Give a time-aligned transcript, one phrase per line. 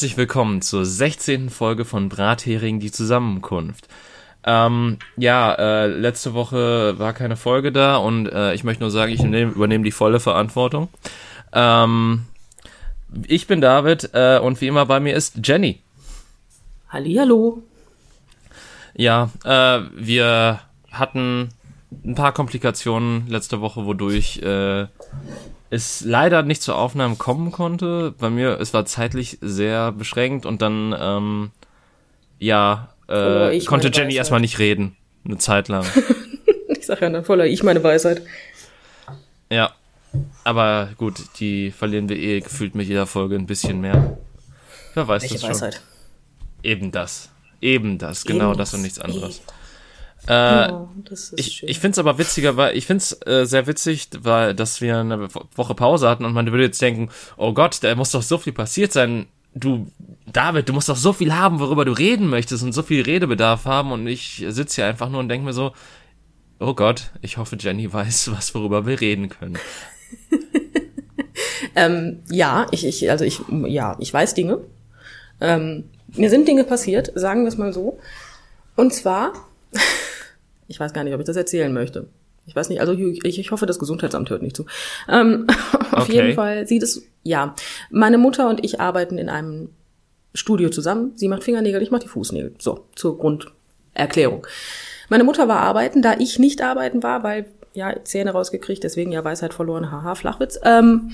[0.00, 1.50] Herzlich willkommen zur 16.
[1.50, 3.86] Folge von Brathering die Zusammenkunft.
[4.44, 9.12] Ähm, ja, äh, letzte Woche war keine Folge da und äh, ich möchte nur sagen,
[9.12, 10.88] ich nehm, übernehme die volle Verantwortung.
[11.52, 12.24] Ähm,
[13.26, 15.82] ich bin David äh, und wie immer bei mir ist Jenny.
[16.88, 17.62] Hallihallo.
[18.94, 20.60] Ja, äh, wir
[20.90, 21.50] hatten
[22.06, 24.86] ein paar Komplikationen letzte Woche, wodurch äh,
[25.70, 28.12] es leider nicht zur Aufnahme kommen konnte.
[28.18, 31.50] Bei mir, es war zeitlich sehr beschränkt und dann, ähm,
[32.38, 34.16] ja, äh, oh, konnte Jenny Weisheit.
[34.16, 34.96] erstmal nicht reden.
[35.24, 35.86] Eine Zeit lang.
[36.68, 38.22] ich sag ja dann voller ich meine Weisheit.
[39.50, 39.72] Ja.
[40.42, 44.18] Aber gut, die verlieren wir eh gefühlt mit jeder Folge ein bisschen mehr.
[44.94, 45.50] Wer weiß Welche das schon.
[45.50, 45.82] Weisheit?
[46.64, 47.30] Eben das.
[47.60, 49.36] Eben das, genau Eben das und nichts anderes.
[49.36, 49.59] Eben.
[50.26, 50.88] Äh, oh,
[51.36, 54.80] ich ich finde es aber witziger, weil ich finde es äh, sehr witzig, weil dass
[54.80, 58.22] wir eine Woche Pause hatten und man würde jetzt denken, oh Gott, da muss doch
[58.22, 59.26] so viel passiert sein.
[59.54, 59.90] Du,
[60.30, 63.64] David, du musst doch so viel haben, worüber du reden möchtest und so viel Redebedarf
[63.64, 65.72] haben und ich sitze hier einfach nur und denke mir so,
[66.60, 69.58] oh Gott, ich hoffe, Jenny weiß, was worüber wir reden können.
[71.74, 74.60] ähm, ja, ich, ich, also ich, ja, ich weiß Dinge.
[75.40, 77.98] Ähm, mir sind Dinge passiert, sagen wir es mal so.
[78.76, 79.32] Und zwar
[80.68, 82.08] ich weiß gar nicht, ob ich das erzählen möchte.
[82.46, 84.66] Ich weiß nicht, also ich, ich hoffe, das Gesundheitsamt hört nicht zu.
[85.08, 85.46] Ähm,
[85.92, 86.14] auf okay.
[86.14, 87.54] jeden Fall sieht es, ja.
[87.90, 89.70] Meine Mutter und ich arbeiten in einem
[90.34, 91.12] Studio zusammen.
[91.16, 92.54] Sie macht Fingernägel, ich mache die Fußnägel.
[92.58, 94.46] So, zur Grunderklärung.
[95.08, 99.24] Meine Mutter war arbeiten, da ich nicht arbeiten war, weil, ja, Zähne rausgekriegt, deswegen ja
[99.24, 100.58] Weisheit verloren, haha, Flachwitz.
[100.64, 101.12] Ähm,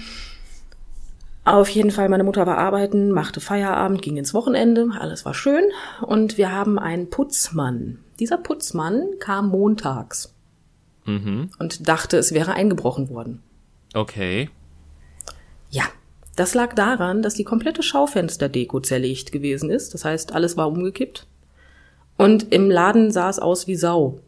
[1.44, 5.64] auf jeden Fall, meine Mutter war arbeiten, machte Feierabend, ging ins Wochenende, alles war schön.
[6.02, 7.98] Und wir haben einen Putzmann.
[8.18, 10.34] Dieser Putzmann kam montags
[11.04, 11.50] mhm.
[11.58, 13.42] und dachte, es wäre eingebrochen worden.
[13.94, 14.50] Okay.
[15.70, 15.84] Ja,
[16.36, 19.94] das lag daran, dass die komplette Schaufensterdeko zerlegt gewesen ist.
[19.94, 21.26] Das heißt, alles war umgekippt.
[22.16, 24.20] Und im Laden sah es aus wie Sau.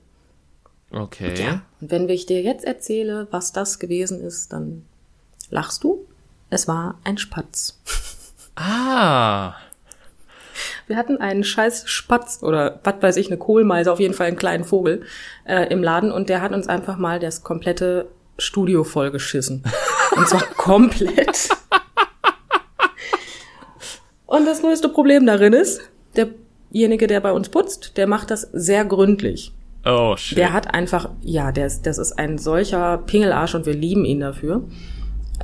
[0.90, 1.34] Okay.
[1.42, 1.62] Ja.
[1.80, 4.84] Und wenn ich dir jetzt erzähle, was das gewesen ist, dann
[5.50, 6.06] lachst du.
[6.50, 7.78] Es war ein Spatz.
[8.56, 9.54] Ah.
[10.88, 14.38] Wir hatten einen scheiß Spatz oder was weiß ich, eine Kohlmeise, auf jeden Fall einen
[14.38, 15.02] kleinen Vogel
[15.44, 19.62] äh, im Laden und der hat uns einfach mal das komplette Studio vollgeschissen.
[20.16, 21.50] und zwar komplett.
[24.24, 25.82] und das größte Problem darin ist,
[26.16, 29.52] derjenige, der bei uns putzt, der macht das sehr gründlich.
[29.84, 30.38] Oh, shit.
[30.38, 34.20] Der hat einfach, ja, der ist, das ist ein solcher Pingelarsch und wir lieben ihn
[34.20, 34.62] dafür.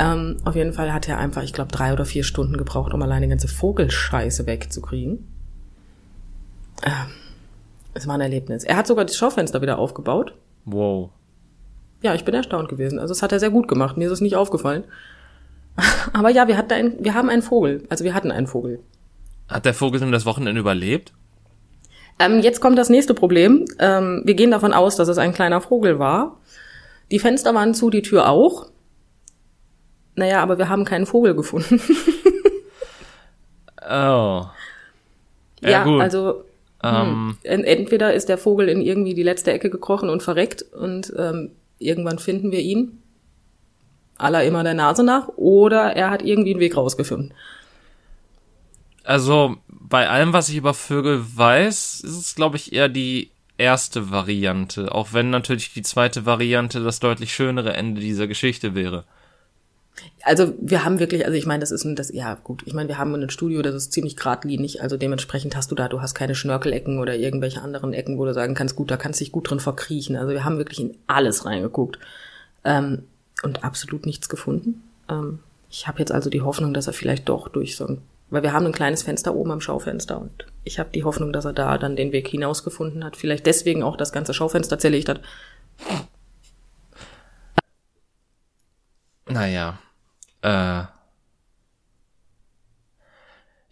[0.01, 3.03] Ähm, auf jeden Fall hat er einfach, ich glaube, drei oder vier Stunden gebraucht, um
[3.03, 5.34] alleine die ganze Vogelscheiße wegzukriegen.
[6.83, 7.11] Ähm,
[7.95, 8.65] es war ein Erlebnis.
[8.65, 10.35] Er hat sogar das Schaufenster wieder aufgebaut.
[10.65, 11.11] Wow.
[12.03, 12.99] Ja, ich bin erstaunt gewesen.
[12.99, 13.97] Also es hat er sehr gut gemacht.
[13.97, 14.85] Mir ist es nicht aufgefallen.
[16.13, 17.85] Aber ja, wir hatten einen, wir haben einen Vogel.
[17.89, 18.81] Also wir hatten einen Vogel.
[19.49, 21.13] Hat der Vogel denn das Wochenende überlebt?
[22.19, 23.65] Ähm, jetzt kommt das nächste Problem.
[23.79, 26.39] Ähm, wir gehen davon aus, dass es ein kleiner Vogel war.
[27.11, 28.67] Die Fenster waren zu, die Tür auch.
[30.15, 31.81] Naja, aber wir haben keinen Vogel gefunden.
[33.83, 34.47] oh.
[35.61, 36.01] Ja, ja gut.
[36.01, 36.45] also
[36.85, 37.37] ähm.
[37.45, 41.51] hm, entweder ist der Vogel in irgendwie die letzte Ecke gekrochen und verreckt und ähm,
[41.79, 43.01] irgendwann finden wir ihn.
[44.17, 45.29] Aller immer der Nase nach.
[45.37, 47.35] Oder er hat irgendwie einen Weg rausgefunden.
[49.03, 54.11] Also bei allem, was ich über Vögel weiß, ist es, glaube ich, eher die erste
[54.11, 54.93] Variante.
[54.93, 59.05] Auch wenn natürlich die zweite Variante das deutlich schönere Ende dieser Geschichte wäre.
[60.23, 62.89] Also wir haben wirklich, also ich meine, das ist ein, das, ja gut, ich meine,
[62.89, 66.15] wir haben ein Studio, das ist ziemlich geradlinig, also dementsprechend hast du da, du hast
[66.15, 69.33] keine Schnörkelecken oder irgendwelche anderen Ecken, wo du sagen kannst, gut, da kannst du dich
[69.33, 70.17] gut drin verkriechen.
[70.17, 71.99] Also wir haben wirklich in alles reingeguckt
[72.65, 73.05] ähm,
[73.43, 74.83] und absolut nichts gefunden.
[75.09, 78.43] Ähm, ich habe jetzt also die Hoffnung, dass er vielleicht doch durch so ein, weil
[78.43, 81.53] wir haben ein kleines Fenster oben am Schaufenster und ich habe die Hoffnung, dass er
[81.53, 85.21] da dann den Weg hinausgefunden hat, vielleicht deswegen auch das ganze Schaufenster zerlegt hat.
[89.27, 89.79] Naja,
[90.45, 90.85] äh.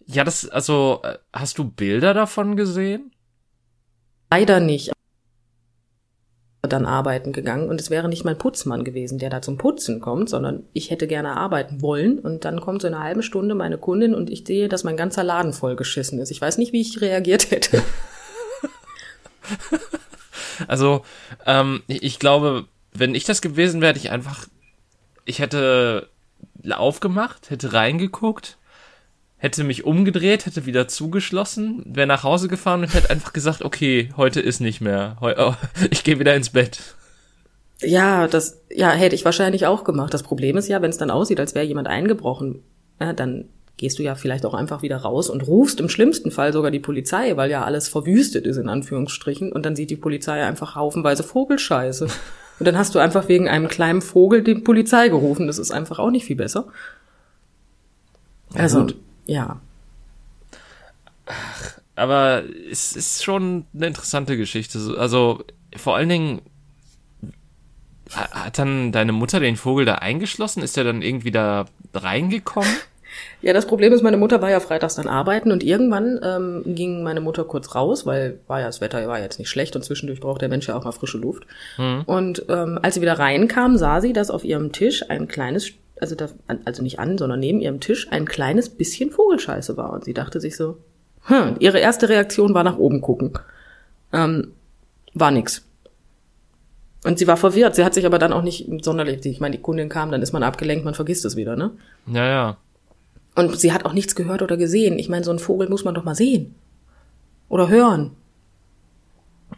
[0.05, 3.11] Ja, das, also, äh, hast du Bilder davon gesehen?
[4.31, 4.91] Leider nicht.
[6.63, 10.29] Dann arbeiten gegangen und es wäre nicht mein Putzmann gewesen, der da zum Putzen kommt,
[10.29, 14.15] sondern ich hätte gerne arbeiten wollen und dann kommt so eine halbe Stunde meine Kundin
[14.15, 16.31] und ich sehe, dass mein ganzer Laden vollgeschissen ist.
[16.31, 17.81] Ich weiß nicht, wie ich reagiert hätte.
[20.67, 21.03] also,
[21.45, 24.47] ähm, ich glaube, wenn ich das gewesen wäre, hätte ich einfach,
[25.25, 26.09] ich hätte
[26.71, 28.57] aufgemacht, hätte reingeguckt,
[29.37, 34.09] hätte mich umgedreht, hätte wieder zugeschlossen, wäre nach Hause gefahren und hätte einfach gesagt, okay,
[34.15, 35.17] heute ist nicht mehr.
[35.19, 35.55] Heu oh,
[35.91, 36.79] ich gehe wieder ins Bett.
[37.81, 40.13] Ja, das ja, hätte ich wahrscheinlich auch gemacht.
[40.13, 42.63] Das Problem ist ja, wenn es dann aussieht, als wäre jemand eingebrochen,
[43.01, 46.53] ja, dann gehst du ja vielleicht auch einfach wieder raus und rufst im schlimmsten Fall
[46.53, 49.51] sogar die Polizei, weil ja alles verwüstet ist, in Anführungsstrichen.
[49.51, 52.07] Und dann sieht die Polizei einfach haufenweise Vogelscheiße.
[52.59, 55.47] Und dann hast du einfach wegen einem kleinen Vogel die Polizei gerufen.
[55.47, 56.67] Das ist einfach auch nicht viel besser.
[58.53, 58.87] Also,
[59.25, 59.59] ja.
[61.25, 64.95] Ach, aber es ist schon eine interessante Geschichte.
[64.97, 65.43] Also,
[65.75, 66.41] vor allen Dingen,
[68.11, 70.61] hat dann deine Mutter den Vogel da eingeschlossen?
[70.61, 72.69] Ist er dann irgendwie da reingekommen?
[73.41, 77.03] Ja, das Problem ist, meine Mutter war ja freitags dann arbeiten und irgendwann ähm, ging
[77.03, 80.19] meine Mutter kurz raus, weil war ja das Wetter war jetzt nicht schlecht und zwischendurch
[80.19, 81.43] braucht der Mensch ja auch mal frische Luft.
[81.77, 82.03] Mhm.
[82.05, 86.15] Und ähm, als sie wieder reinkam, sah sie, dass auf ihrem Tisch ein kleines, also
[86.15, 86.29] da,
[86.65, 89.91] also nicht an, sondern neben ihrem Tisch ein kleines bisschen Vogelscheiße war.
[89.91, 90.77] Und sie dachte sich so,
[91.25, 93.33] hm, ihre erste Reaktion war nach oben gucken.
[94.11, 94.53] Ähm,
[95.13, 95.65] war nix.
[97.03, 97.75] Und sie war verwirrt.
[97.75, 100.31] Sie hat sich aber dann auch nicht sonderlich, ich meine, die Kundin kam, dann ist
[100.31, 101.71] man abgelenkt, man vergisst es wieder, ne?
[102.07, 102.57] Ja, ja.
[103.35, 104.99] Und sie hat auch nichts gehört oder gesehen.
[104.99, 106.55] Ich meine, so einen Vogel muss man doch mal sehen.
[107.49, 108.11] Oder hören.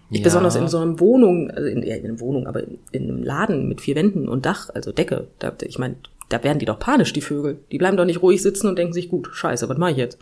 [0.10, 0.24] Ja.
[0.24, 3.24] Besonders in so einer Wohnung, also in, ja, in einer Wohnung, aber in, in, einem
[3.24, 5.28] Laden mit vier Wänden und Dach, also Decke.
[5.40, 5.96] Da, ich meine,
[6.30, 7.60] da werden die doch panisch, die Vögel.
[7.72, 10.20] Die bleiben doch nicht ruhig sitzen und denken sich, gut, scheiße, was mache ich jetzt?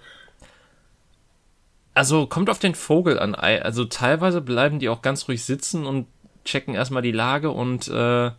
[1.93, 3.35] Also kommt auf den Vogel an.
[3.35, 6.07] Also teilweise bleiben die auch ganz ruhig sitzen und
[6.43, 8.31] checken erstmal die Lage und äh,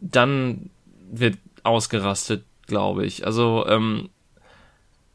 [0.00, 0.70] dann
[1.10, 3.26] wird ausgerastet, glaube ich.
[3.26, 4.08] Also, ähm,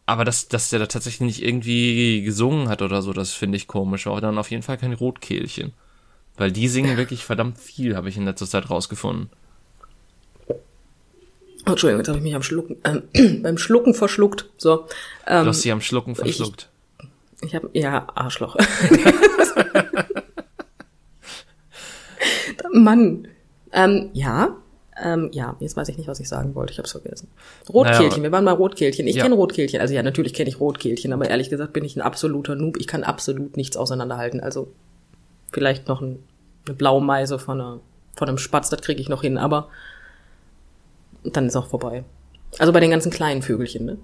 [0.05, 3.67] aber dass, dass der da tatsächlich nicht irgendwie gesungen hat oder so, das finde ich
[3.67, 4.05] komisch.
[4.05, 5.73] War dann auf jeden Fall kein Rotkehlchen.
[6.37, 9.29] Weil die singen wirklich verdammt viel, habe ich in letzter Zeit rausgefunden.
[11.67, 13.03] Oh, Entschuldigung, jetzt habe ich mich am Schlucken, ähm,
[13.43, 14.49] beim Schlucken verschluckt.
[14.57, 14.87] So,
[15.27, 16.69] ähm, du hast sie am Schlucken verschluckt.
[17.41, 18.55] Ich, ich habe, ja, Arschloch.
[22.73, 23.27] Mann.
[23.73, 24.55] Ähm, ja,
[25.03, 26.71] ähm, ja, jetzt weiß ich nicht, was ich sagen wollte.
[26.71, 27.27] Ich habe es vergessen.
[27.69, 29.07] Rotkehlchen, naja, wir waren mal Rotkehlchen.
[29.07, 29.23] Ich ja.
[29.23, 29.81] kenne Rotkehlchen.
[29.81, 32.77] Also ja, natürlich kenne ich Rotkehlchen, aber ehrlich gesagt bin ich ein absoluter Noob.
[32.77, 34.39] Ich kann absolut nichts auseinanderhalten.
[34.39, 34.71] Also
[35.51, 36.19] vielleicht noch ein,
[36.65, 37.79] eine Blaumeise von, einer,
[38.15, 39.69] von einem Spatz, das kriege ich noch hin, aber
[41.23, 42.03] dann ist auch vorbei.
[42.57, 43.97] Also bei den ganzen kleinen Vögelchen, ne?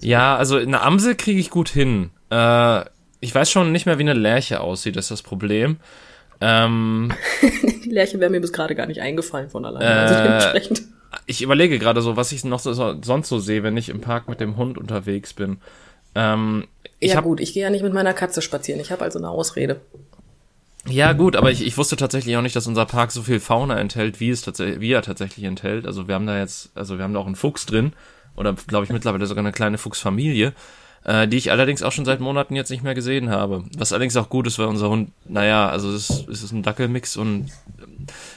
[0.00, 2.10] Ja, also eine Amsel kriege ich gut hin.
[2.30, 2.84] Äh,
[3.20, 5.78] ich weiß schon nicht mehr, wie eine Lerche aussieht, das ist das Problem.
[6.40, 7.12] Ähm,
[7.84, 9.86] die Lerche wäre mir bis gerade gar nicht eingefallen von alleine.
[9.86, 10.82] Also äh, also dementsprechend.
[11.26, 14.28] Ich überlege gerade so, was ich noch so, sonst so sehe, wenn ich im Park
[14.28, 15.58] mit dem Hund unterwegs bin.
[16.14, 16.66] Ähm,
[16.98, 18.80] ich ja hab, gut, ich gehe ja nicht mit meiner Katze spazieren.
[18.80, 19.80] Ich habe also eine Ausrede.
[20.86, 23.78] Ja gut, aber ich, ich wusste tatsächlich auch nicht, dass unser Park so viel Fauna
[23.78, 25.86] enthält, wie es tatsächlich, wie er tatsächlich enthält.
[25.86, 27.94] Also wir haben da jetzt, also wir haben da auch einen Fuchs drin
[28.36, 30.52] oder glaube ich mittlerweile sogar eine kleine Fuchsfamilie
[31.04, 33.64] äh, die ich allerdings auch schon seit Monaten jetzt nicht mehr gesehen habe.
[33.76, 36.62] Was allerdings auch gut ist, weil unser Hund, naja, also es ist, es ist ein
[36.62, 37.50] Dackelmix und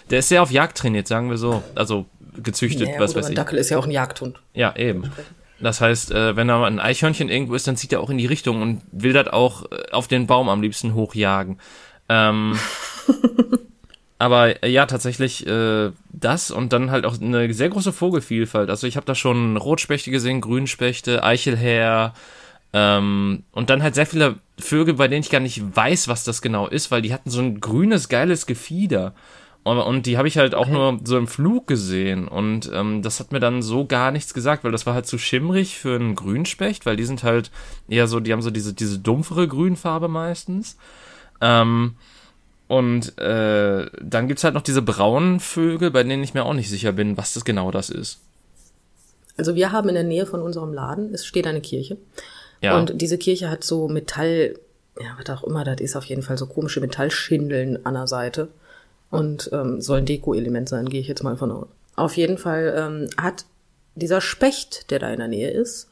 [0.10, 1.64] der ist sehr auf Jagd trainiert, sagen wir so.
[1.76, 2.06] Also
[2.44, 3.36] gezüchtet, naja, was gut, weiß ich.
[3.36, 4.40] Dackel ist ja auch ein Jagdhund.
[4.54, 5.12] Ja, eben.
[5.60, 8.28] Das heißt, äh, wenn da ein Eichhörnchen irgendwo ist, dann zieht er auch in die
[8.28, 11.60] Richtung und will das auch äh, auf den Baum am liebsten hochjagen.
[12.10, 12.60] Ähm,
[14.20, 18.70] aber äh, ja, tatsächlich äh, das und dann halt auch eine sehr große Vogelvielfalt.
[18.70, 22.14] Also ich habe da schon Rotspechte gesehen, Grünspechte, Eichelhäher,
[22.78, 26.44] ähm, und dann halt sehr viele Vögel, bei denen ich gar nicht weiß, was das
[26.44, 29.16] genau ist, weil die hatten so ein grünes, geiles Gefieder.
[29.64, 32.28] Und, und die habe ich halt auch nur so im Flug gesehen.
[32.28, 35.18] Und ähm, das hat mir dann so gar nichts gesagt, weil das war halt zu
[35.18, 37.50] schimmrig für einen Grünspecht, weil die sind halt
[37.90, 40.78] eher so, die haben so diese, diese dumpfere Grünfarbe meistens.
[41.42, 41.96] Ähm,
[42.68, 46.70] und äh, dann gibt's halt noch diese braunen Vögel, bei denen ich mir auch nicht
[46.70, 48.22] sicher bin, was das genau das ist.
[49.36, 51.98] Also wir haben in der Nähe von unserem Laden, es steht eine Kirche.
[52.62, 52.78] Ja.
[52.78, 54.56] Und diese Kirche hat so Metall,
[55.00, 58.50] ja, was auch immer das ist, auf jeden Fall so komische Metallschindeln an der Seite.
[59.10, 61.68] Und ähm, soll ein Deko-Element sein, gehe ich jetzt mal von aus.
[61.96, 63.46] Auf jeden Fall ähm, hat
[63.96, 65.90] dieser Specht, der da in der Nähe ist,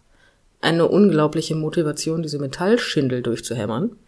[0.61, 3.95] eine unglaubliche Motivation, diese Metallschindel durchzuhämmern.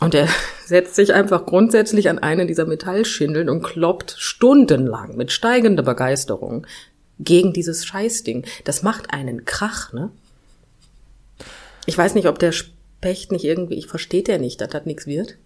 [0.00, 0.28] Und er
[0.66, 6.66] setzt sich einfach grundsätzlich an eine dieser Metallschindeln und kloppt stundenlang mit steigender Begeisterung
[7.18, 8.44] gegen dieses Scheißding.
[8.64, 10.10] Das macht einen Krach, ne?
[11.86, 15.06] Ich weiß nicht, ob der Specht nicht irgendwie, ich versteht der nicht, dass das nichts
[15.06, 15.36] wird.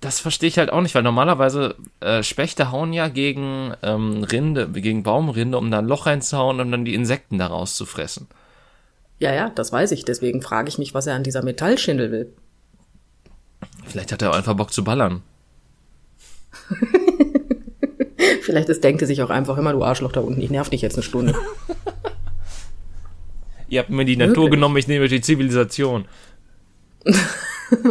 [0.00, 4.68] Das verstehe ich halt auch nicht, weil normalerweise äh, Spechte hauen ja gegen ähm, Rinde,
[4.68, 8.26] gegen Baumrinde, um da ein Loch reinzuhauen und dann die Insekten daraus zu fressen.
[9.20, 10.04] Ja, ja, das weiß ich.
[10.04, 12.32] Deswegen frage ich mich, was er an dieser Metallschindel will.
[13.86, 15.22] Vielleicht hat er auch einfach Bock zu ballern.
[18.42, 20.82] Vielleicht ist, denkt er sich auch einfach immer, du Arschloch da unten, ich nerv dich
[20.82, 21.34] jetzt eine Stunde.
[23.68, 24.50] Ihr habt mir die Natur Wirklich?
[24.52, 26.04] genommen, ich nehme die Zivilisation.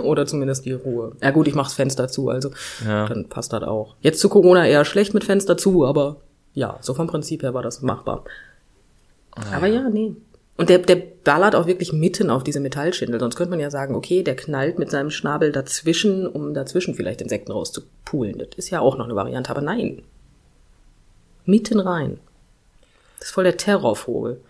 [0.03, 1.13] Oder zumindest die Ruhe.
[1.21, 2.51] Ja gut, ich mach's Fenster zu, also
[2.85, 3.07] ja.
[3.07, 3.95] dann passt das auch.
[4.01, 6.17] Jetzt zu Corona eher schlecht mit Fenster zu, aber
[6.53, 8.25] ja, so vom Prinzip her war das machbar.
[9.31, 10.15] Ah, Aber ja, nee.
[10.57, 13.19] Und der, der ballert auch wirklich mitten auf diese Metallschindel.
[13.19, 17.21] Sonst könnte man ja sagen, okay, der knallt mit seinem Schnabel dazwischen, um dazwischen vielleicht
[17.21, 18.37] Insekten rauszupulen.
[18.37, 20.03] Das ist ja auch noch eine Variante, aber nein.
[21.51, 22.19] Mitten rein.
[23.19, 24.41] Das ist voll der Terrorvogel.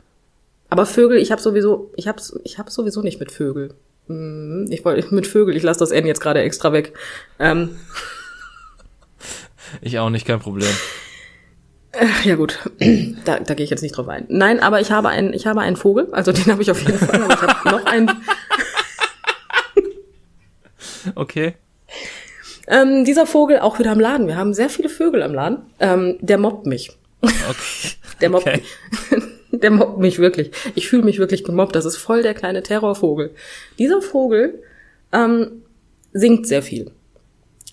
[0.70, 3.74] Aber Vögel, ich habe sowieso, ich hab's, ich hab's sowieso nicht mit Vögel.
[4.08, 6.94] Hm, ich wollte mit Vögel, ich lasse das N jetzt gerade extra weg.
[7.40, 7.78] Ähm.
[9.80, 10.68] Ich auch nicht, kein Problem.
[12.26, 12.60] Ja gut,
[13.26, 14.26] da, da gehe ich jetzt nicht drauf ein.
[14.28, 17.00] Nein, aber ich habe einen, ich habe einen Vogel, also den habe ich auf jeden
[17.00, 17.24] Fall.
[17.24, 18.12] Aber ich habe noch einen.
[21.16, 21.56] okay.
[22.68, 24.28] Ähm, dieser Vogel auch wieder im Laden.
[24.28, 25.64] Wir haben sehr viele Vögel im Laden.
[25.80, 26.92] Ähm, der mobbt mich.
[27.22, 27.32] Okay.
[28.22, 28.62] Der mobbt, okay.
[29.52, 30.52] der mobbt mich wirklich.
[30.76, 31.76] Ich fühle mich wirklich gemobbt.
[31.76, 33.32] Das ist voll der kleine Terrorvogel.
[33.80, 34.62] Dieser Vogel
[35.12, 35.64] ähm,
[36.14, 36.92] singt sehr viel.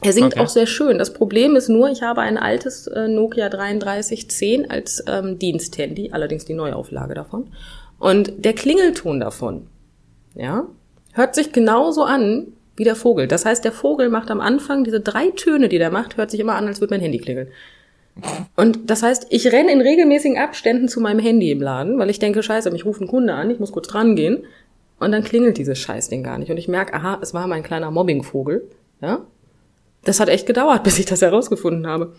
[0.00, 0.40] Er singt okay.
[0.40, 0.96] auch sehr schön.
[0.96, 6.44] Das Problem ist nur, ich habe ein altes äh, Nokia 3310 als ähm, Diensthandy, allerdings
[6.44, 7.48] die Neuauflage davon.
[7.98, 9.66] Und der Klingelton davon,
[10.34, 10.66] ja,
[11.12, 13.26] hört sich genauso an wie der Vogel.
[13.26, 16.40] Das heißt, der Vogel macht am Anfang diese drei Töne, die der macht, hört sich
[16.40, 17.48] immer an, als würde mein Handy klingeln.
[18.56, 22.18] Und das heißt, ich renne in regelmäßigen Abständen zu meinem Handy im Laden, weil ich
[22.18, 24.44] denke, scheiße, mich ruft ein Kunde an, ich muss kurz dran gehen.
[24.98, 26.50] Und dann klingelt dieses Scheißding gar nicht.
[26.50, 28.68] Und ich merke, aha, es war mein kleiner Mobbingvogel.
[29.00, 29.20] Ja?
[30.04, 32.14] Das hat echt gedauert, bis ich das herausgefunden habe.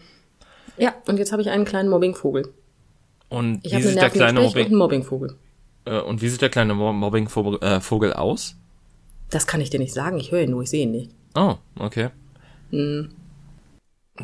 [0.78, 2.54] Ja, und jetzt habe ich einen kleinen Mobbingvogel.
[3.28, 5.36] Und ich wie sieht der kleine Mobbing einen Mobbingvogel?
[5.86, 8.56] Äh, und wie sieht der kleine Mobbingvogel äh, aus?
[9.30, 10.18] Das kann ich dir nicht sagen.
[10.18, 11.12] Ich höre ihn nur, ich sehe ihn nicht.
[11.36, 12.10] Oh, okay.
[12.72, 13.10] Hm.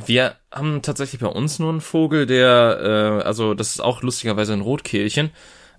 [0.05, 4.53] Wir haben tatsächlich bei uns nur einen Vogel, der, äh, also das ist auch lustigerweise
[4.53, 5.31] ein Rotkehlchen,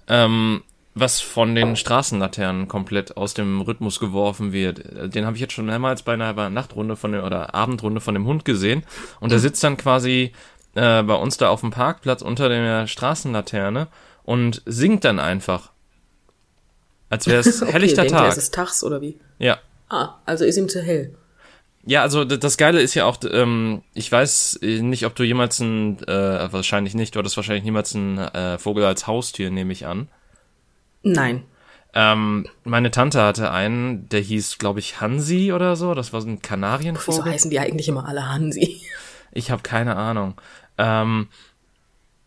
[0.08, 0.62] ähm,
[0.94, 5.14] was von den Straßenlaternen komplett aus dem Rhythmus geworfen wird.
[5.14, 8.26] Den habe ich jetzt schon mehrmals bei einer Nachtrunde von dem, oder Abendrunde von dem
[8.26, 8.82] Hund gesehen.
[9.20, 10.32] Und der sitzt dann quasi
[10.74, 13.88] äh, bei uns da auf dem Parkplatz unter der Straßenlaterne
[14.24, 15.72] und singt dann einfach.
[17.08, 18.24] Als wäre es helllichter okay, Tag.
[18.24, 19.18] Er, es ist tags oder wie?
[19.38, 19.58] Ja.
[19.88, 21.14] Ah, also ist ihm zu hell.
[21.88, 26.02] Ja, also das Geile ist ja auch, ähm, ich weiß nicht, ob du jemals ein,
[26.08, 30.08] äh, wahrscheinlich nicht, du hattest wahrscheinlich niemals einen äh, Vogel als Haustier, nehme ich an.
[31.04, 31.44] Nein.
[31.94, 35.94] Ähm, meine Tante hatte einen, der hieß, glaube ich, Hansi oder so.
[35.94, 37.06] Das war so ein Kanarienvogel.
[37.06, 38.82] Wieso heißen die eigentlich immer alle Hansi?
[39.32, 40.40] Ich habe keine Ahnung.
[40.78, 41.28] Ähm,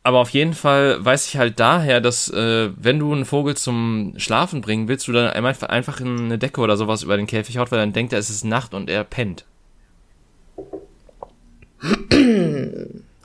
[0.03, 4.13] aber auf jeden Fall weiß ich halt daher, dass äh, wenn du einen Vogel zum
[4.17, 7.79] Schlafen bringen willst, du dann einfach, eine Decke oder sowas über den Käfig haut, weil
[7.79, 9.45] dann denkt er, es ist Nacht und er pennt.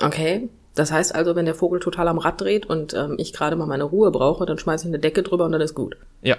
[0.00, 0.48] Okay.
[0.74, 3.66] Das heißt also, wenn der Vogel total am Rad dreht und ähm, ich gerade mal
[3.66, 5.96] meine Ruhe brauche, dann schmeiße ich eine Decke drüber und dann ist gut.
[6.22, 6.36] Ja.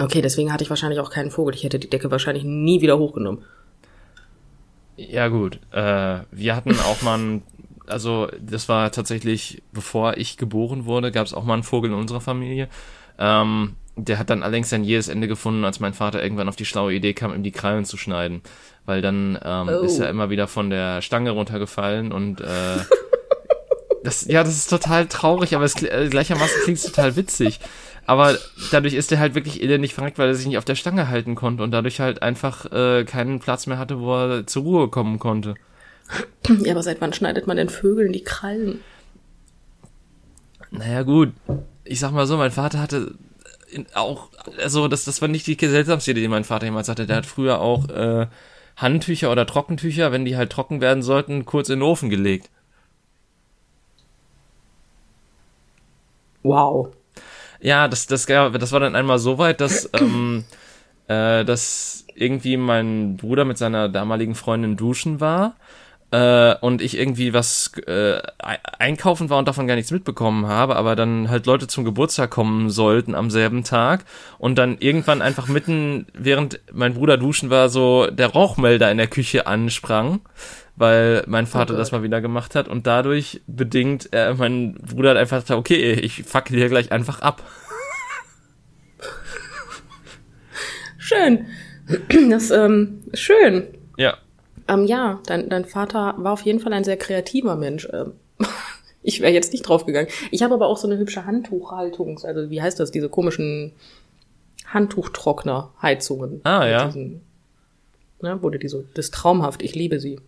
[0.00, 1.54] Okay, deswegen hatte ich wahrscheinlich auch keinen Vogel.
[1.54, 3.44] Ich hätte die Decke wahrscheinlich nie wieder hochgenommen.
[4.96, 7.42] Ja gut, äh, wir hatten auch mal einen,
[7.86, 11.96] also das war tatsächlich, bevor ich geboren wurde, gab es auch mal einen Vogel in
[11.96, 12.68] unserer Familie.
[13.18, 16.64] Ähm, der hat dann allerdings sein jähes Ende gefunden, als mein Vater irgendwann auf die
[16.64, 18.42] schlaue Idee kam, ihm die Krallen zu schneiden
[18.84, 19.82] weil dann ähm, oh.
[19.82, 22.78] ist er immer wieder von der Stange runtergefallen und äh,
[24.04, 27.60] das, ja, das ist total traurig, aber es, äh, gleichermaßen klingt es total witzig.
[28.04, 28.36] Aber
[28.72, 31.36] dadurch ist er halt wirklich elendig verreckt, weil er sich nicht auf der Stange halten
[31.36, 35.20] konnte und dadurch halt einfach äh, keinen Platz mehr hatte, wo er zur Ruhe kommen
[35.20, 35.54] konnte.
[36.64, 38.80] Ja, aber seit wann schneidet man den Vögeln die Krallen?
[40.70, 41.32] Naja, gut.
[41.84, 43.14] Ich sag mal so, mein Vater hatte
[43.94, 44.28] auch,
[44.58, 47.06] also das, das war nicht die seltsamste Idee, die mein Vater jemals hatte.
[47.06, 48.26] Der hat früher auch äh,
[48.76, 52.50] Handtücher oder Trockentücher, wenn die halt trocken werden sollten, kurz in den Ofen gelegt.
[56.42, 56.88] Wow.
[57.60, 60.44] Ja, das, das, das war dann einmal so weit, dass, ähm,
[61.08, 65.56] äh, dass irgendwie mein Bruder mit seiner damaligen Freundin duschen war
[66.12, 70.94] äh, und ich irgendwie was äh, einkaufen war und davon gar nichts mitbekommen habe, aber
[70.94, 74.04] dann halt Leute zum Geburtstag kommen sollten am selben Tag
[74.38, 79.06] und dann irgendwann einfach mitten, während mein Bruder duschen war, so der Rauchmelder in der
[79.06, 80.20] Küche ansprang,
[80.76, 85.10] weil mein Vater oh das mal wieder gemacht hat und dadurch bedingt äh, mein Bruder
[85.10, 87.42] hat einfach gesagt, okay, ich fackel hier gleich einfach ab.
[90.98, 91.46] Schön.
[92.30, 93.66] Das ähm, schön.
[93.96, 94.18] Ja.
[94.72, 97.88] Ähm, ja, dein, dein Vater war auf jeden Fall ein sehr kreativer Mensch.
[97.92, 98.12] Ähm,
[99.02, 100.10] ich wäre jetzt nicht draufgegangen.
[100.30, 103.72] Ich habe aber auch so eine hübsche Handtuchhaltung, also wie heißt das, diese komischen
[104.72, 106.40] Handtuchtrockner-Heizungen.
[106.44, 106.86] Ah, ja.
[106.86, 107.20] Diesen,
[108.20, 110.20] ne, wurde die so, das ist traumhaft, ich liebe sie.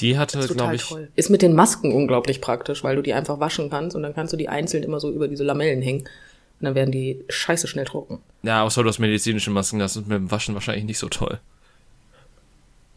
[0.00, 0.86] Die hatte, glaube ich.
[0.86, 1.08] Toll.
[1.16, 4.32] Ist mit den Masken unglaublich praktisch, weil du die einfach waschen kannst und dann kannst
[4.32, 6.00] du die einzeln immer so über diese Lamellen hängen.
[6.00, 8.18] Und dann werden die scheiße schnell trocken.
[8.42, 11.40] Ja, außer du hast medizinische Masken, das ist mit dem Waschen wahrscheinlich nicht so toll.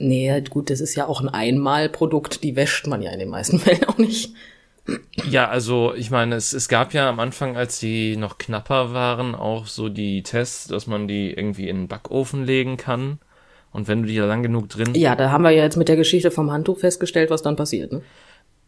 [0.01, 3.59] Nee, gut, das ist ja auch ein Einmalprodukt, die wäscht man ja in den meisten
[3.59, 4.33] Fällen auch nicht.
[5.29, 9.35] Ja, also ich meine, es, es gab ja am Anfang, als die noch knapper waren,
[9.35, 13.19] auch so die Tests, dass man die irgendwie in den Backofen legen kann.
[13.71, 14.95] Und wenn du die da lang genug drin.
[14.95, 17.93] Ja, da haben wir ja jetzt mit der Geschichte vom Handtuch festgestellt, was dann passiert,
[17.93, 18.01] ne?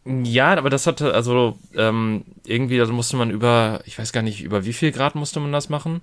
[0.06, 4.42] Ja, aber das hatte, also ähm, irgendwie, da musste man über, ich weiß gar nicht,
[4.42, 6.02] über wie viel Grad musste man das machen.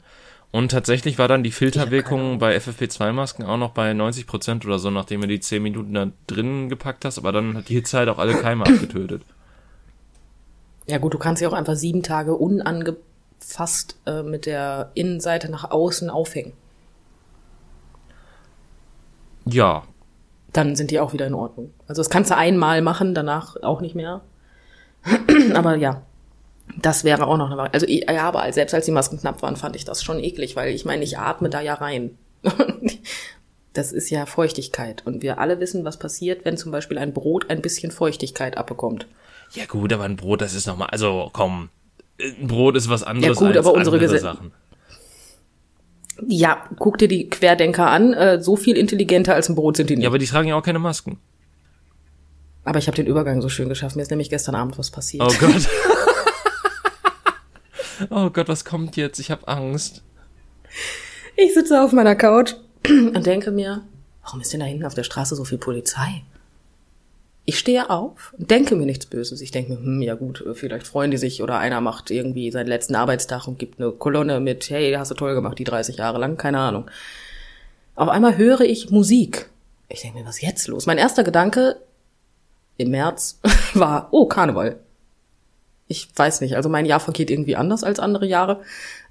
[0.51, 4.89] Und tatsächlich war dann die Filterwirkung bei FFP2-Masken auch noch bei 90 Prozent oder so,
[4.89, 8.09] nachdem du die 10 Minuten da drin gepackt hast, aber dann hat die Hitze halt
[8.09, 9.23] auch alle Keime abgetötet.
[10.87, 15.71] Ja gut, du kannst sie auch einfach sieben Tage unangefasst äh, mit der Innenseite nach
[15.71, 16.51] außen aufhängen.
[19.45, 19.83] Ja,
[20.53, 21.71] dann sind die auch wieder in Ordnung.
[21.87, 24.21] Also das kannst du einmal machen, danach auch nicht mehr.
[25.53, 26.01] aber ja,
[26.77, 27.73] das wäre auch noch eine Variante.
[27.73, 30.73] Also ja, aber selbst als die Masken knapp waren, fand ich das schon eklig, weil
[30.73, 32.17] ich meine, ich atme da ja rein.
[33.73, 35.05] das ist ja Feuchtigkeit.
[35.05, 39.07] Und wir alle wissen, was passiert, wenn zum Beispiel ein Brot ein bisschen Feuchtigkeit abbekommt.
[39.53, 41.69] Ja gut, aber ein Brot, das ist nochmal, also komm,
[42.19, 44.51] ein Brot ist was anderes ja, gut, als aber unsere andere Ges Sachen.
[46.27, 48.13] Ja, guck dir die Querdenker an.
[48.13, 50.03] Äh, so viel intelligenter als ein Brot sind die nicht.
[50.03, 51.17] Ja, aber die tragen ja auch keine Masken.
[52.63, 53.95] Aber ich habe den Übergang so schön geschafft.
[53.95, 55.23] Mir ist nämlich gestern Abend was passiert.
[55.25, 55.67] Oh Gott.
[58.09, 59.19] oh Gott, was kommt jetzt?
[59.19, 60.01] Ich habe Angst.
[61.35, 62.53] Ich sitze auf meiner Couch
[62.87, 63.83] und denke mir,
[64.23, 66.23] warum ist denn da hinten auf der Straße so viel Polizei?
[67.45, 69.41] Ich stehe auf und denke mir nichts Böses.
[69.41, 72.67] Ich denke mir, hm, ja gut, vielleicht freuen die sich oder einer macht irgendwie seinen
[72.67, 76.19] letzten Arbeitstag und gibt eine Kolonne mit, hey, hast du toll gemacht, die 30 Jahre
[76.19, 76.89] lang, keine Ahnung.
[77.95, 79.49] Auf einmal höre ich Musik.
[79.89, 80.85] Ich denke mir, was ist jetzt los?
[80.85, 81.77] Mein erster Gedanke
[82.77, 83.39] im März
[83.73, 84.79] war, oh, Karneval.
[85.91, 88.61] Ich weiß nicht, also mein Jahr vergeht irgendwie anders als andere Jahre.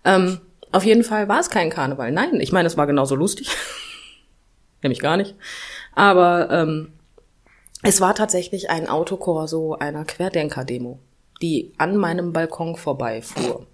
[0.03, 0.41] Ähm,
[0.73, 2.11] auf jeden Fall war es kein Karneval.
[2.11, 3.51] Nein, ich meine, es war genauso lustig.
[4.83, 5.35] Nämlich gar nicht.
[5.95, 6.93] Aber ähm,
[7.83, 10.99] es war tatsächlich ein Autokorso einer Querdenker-Demo,
[11.43, 13.67] die an meinem Balkon vorbeifuhr.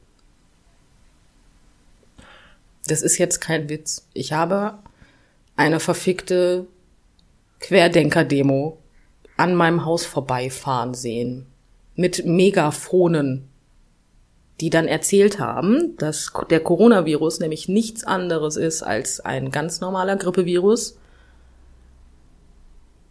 [2.88, 4.09] Das ist jetzt kein Witz.
[4.14, 4.79] Ich habe
[5.55, 6.66] eine verfickte
[7.61, 8.79] Querdenker-Demo
[9.37, 11.47] an meinem Haus vorbeifahren sehen.
[11.96, 13.48] Mit Megafonen,
[14.61, 20.16] die dann erzählt haben, dass der Coronavirus nämlich nichts anderes ist als ein ganz normaler
[20.16, 20.98] Grippevirus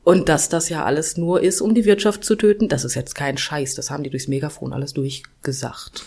[0.06, 3.16] und dass das ja alles nur ist, um die Wirtschaft zu töten, das ist jetzt
[3.16, 3.74] kein Scheiß.
[3.74, 6.06] Das haben die durchs Megafon alles durchgesagt.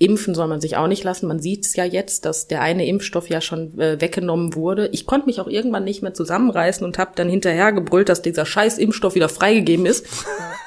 [0.00, 1.28] Impfen soll man sich auch nicht lassen.
[1.28, 4.88] Man sieht es ja jetzt, dass der eine Impfstoff ja schon äh, weggenommen wurde.
[4.88, 8.44] Ich konnte mich auch irgendwann nicht mehr zusammenreißen und habe dann hinterher gebrüllt, dass dieser
[8.44, 10.06] scheiß Impfstoff wieder freigegeben ist.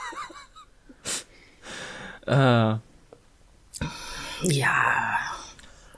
[2.31, 2.75] Äh.
[4.43, 5.17] Ja.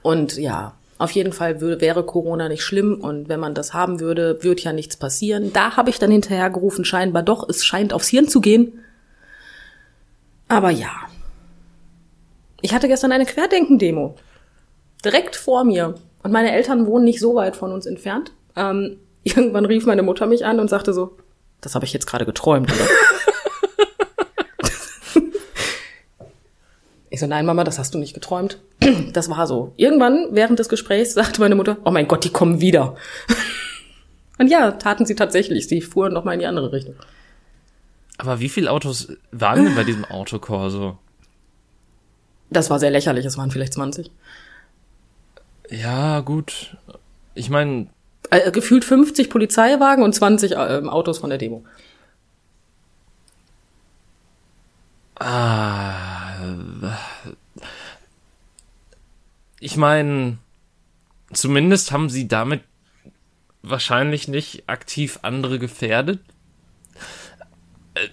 [0.02, 4.42] Und ja, auf jeden Fall wäre Corona nicht schlimm und wenn man das haben würde,
[4.42, 5.52] würde ja nichts passieren.
[5.52, 8.80] Da habe ich dann hinterher gerufen, scheinbar doch, es scheint aufs Hirn zu gehen.
[10.48, 10.92] Aber ja.
[12.60, 14.16] Ich hatte gestern eine Querdenken-Demo.
[15.04, 15.94] Direkt vor mir.
[16.22, 18.32] Und meine Eltern wohnen nicht so weit von uns entfernt.
[18.56, 21.16] Ähm, irgendwann rief meine Mutter mich an und sagte so,
[21.60, 22.88] das habe ich jetzt gerade geträumt, oder?
[27.14, 28.58] Ich so, nein, Mama, das hast du nicht geträumt.
[29.12, 29.72] Das war so.
[29.76, 32.96] Irgendwann während des Gesprächs sagte meine Mutter, oh mein Gott, die kommen wieder.
[34.38, 35.68] Und ja, taten sie tatsächlich.
[35.68, 36.96] Sie fuhren noch mal in die andere Richtung.
[38.18, 40.98] Aber wie viele Autos waren denn bei diesem Autokorso?
[42.50, 44.10] Das war sehr lächerlich, es waren vielleicht 20.
[45.70, 46.76] Ja, gut.
[47.36, 47.86] Ich meine.
[48.30, 51.62] Äh, gefühlt 50 Polizeiwagen und 20 äh, Autos von der Demo.
[55.14, 56.13] Ah
[59.60, 60.38] ich meine,
[61.32, 62.62] zumindest haben sie damit
[63.62, 66.20] wahrscheinlich nicht aktiv andere gefährdet.
[67.94, 68.08] Äh,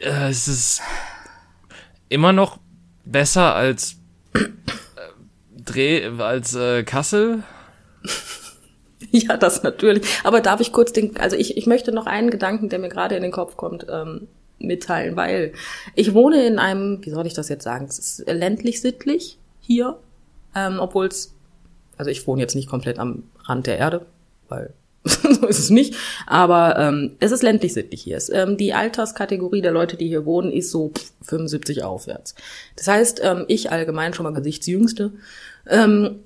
[0.00, 0.82] äh, es ist
[2.08, 2.58] immer noch
[3.04, 3.96] besser als
[4.34, 4.40] äh,
[5.56, 7.42] Dreh als äh, Kassel.
[9.10, 10.06] Ja, das natürlich.
[10.24, 13.14] Aber darf ich kurz den, also ich, ich möchte noch einen Gedanken, der mir gerade
[13.14, 14.26] in den Kopf kommt, ähm,
[14.58, 15.52] mitteilen, weil
[15.94, 19.98] ich wohne in einem, wie soll ich das jetzt sagen, es ist ländlich sittlich hier,
[20.54, 21.34] ähm, obwohl es,
[21.96, 24.06] also ich wohne jetzt nicht komplett am Rand der Erde,
[24.48, 24.72] weil
[25.04, 25.94] so ist es nicht,
[26.26, 28.16] aber ähm, es ist ländlich sittlich hier.
[28.16, 30.92] Es, ähm, die Alterskategorie der Leute, die hier wohnen, ist so
[31.22, 32.34] 75 aufwärts.
[32.74, 35.12] Das heißt, ähm, ich allgemein schon mal gesichtsjüngste.
[35.68, 36.20] Ähm,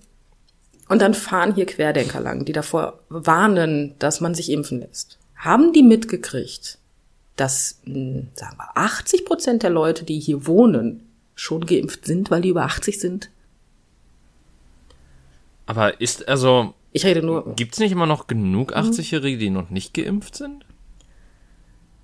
[0.88, 5.18] und dann fahren hier Querdenker lang, die davor warnen, dass man sich impfen lässt.
[5.36, 6.78] Haben die mitgekriegt,
[7.40, 12.42] dass, hm, sagen wir, 80 Prozent der Leute, die hier wohnen, schon geimpft sind, weil
[12.42, 13.30] die über 80 sind?
[15.66, 16.74] Aber ist, also.
[16.92, 17.54] Ich rede nur.
[17.54, 20.64] Gibt's nicht immer noch genug 80-Jährige, die noch nicht geimpft sind?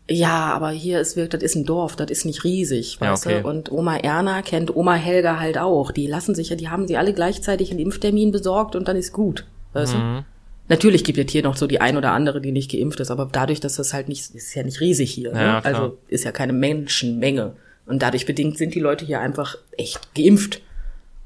[0.09, 3.33] Ja, aber hier ist wirklich, das ist ein Dorf, das ist nicht riesig, weißt ja,
[3.33, 3.43] okay.
[3.43, 3.49] du?
[3.49, 5.91] Und Oma Erna kennt Oma Helga halt auch.
[5.91, 9.13] Die lassen sich ja, die haben sie alle gleichzeitig einen Impftermin besorgt und dann ist
[9.13, 9.99] gut, weißt mhm.
[9.99, 10.25] du?
[10.69, 13.29] Natürlich gibt es hier noch so die ein oder andere, die nicht geimpft ist, aber
[13.31, 15.41] dadurch, dass das halt nicht, ist ja nicht riesig hier, ne?
[15.41, 17.55] ja, also ist ja keine Menschenmenge.
[17.87, 20.61] Und dadurch bedingt sind die Leute hier einfach echt geimpft.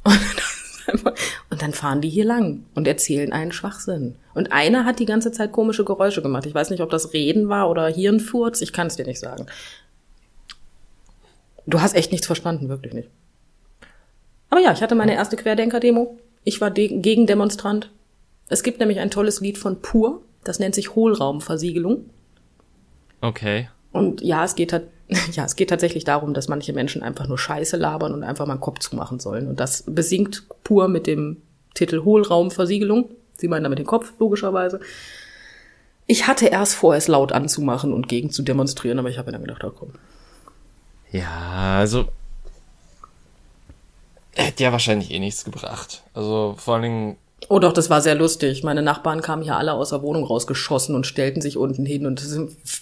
[1.50, 4.16] Und dann fahren die hier lang und erzählen einen Schwachsinn.
[4.35, 6.46] Und einer hat die ganze Zeit komische Geräusche gemacht.
[6.46, 8.61] Ich weiß nicht, ob das Reden war oder Hirnfurz.
[8.61, 9.46] Ich kann es dir nicht sagen.
[11.66, 13.09] Du hast echt nichts verstanden, wirklich nicht.
[14.48, 16.18] Aber ja, ich hatte meine erste Querdenker-Demo.
[16.44, 17.90] Ich war Gegendemonstrant.
[18.51, 20.21] Es gibt nämlich ein tolles Lied von Pur.
[20.45, 22.11] Das nennt sich Hohlraumversiegelung.
[23.23, 23.69] Okay.
[23.93, 24.89] Und ja, es geht halt
[25.33, 28.55] ja, es geht tatsächlich darum, dass manche Menschen einfach nur Scheiße labern und einfach mal
[28.55, 29.49] einen Kopf zumachen sollen.
[29.49, 31.43] Und das besingt pur mit dem
[31.75, 33.11] Titel Hohlraumversiegelung.
[33.37, 34.81] Sie meinen damit den Kopf, logischerweise.
[36.07, 39.43] Ich hatte erst vor, es laut anzumachen und gegen zu demonstrieren, aber ich habe dann
[39.43, 39.93] gedacht, oh, komm.
[41.11, 42.09] Ja, also
[44.35, 46.03] hätte ja wahrscheinlich eh nichts gebracht.
[46.15, 47.17] Also vor allen Dingen
[47.53, 48.63] Oh doch, das war sehr lustig.
[48.63, 52.23] Meine Nachbarn kamen hier alle aus der Wohnung rausgeschossen und stellten sich unten hin und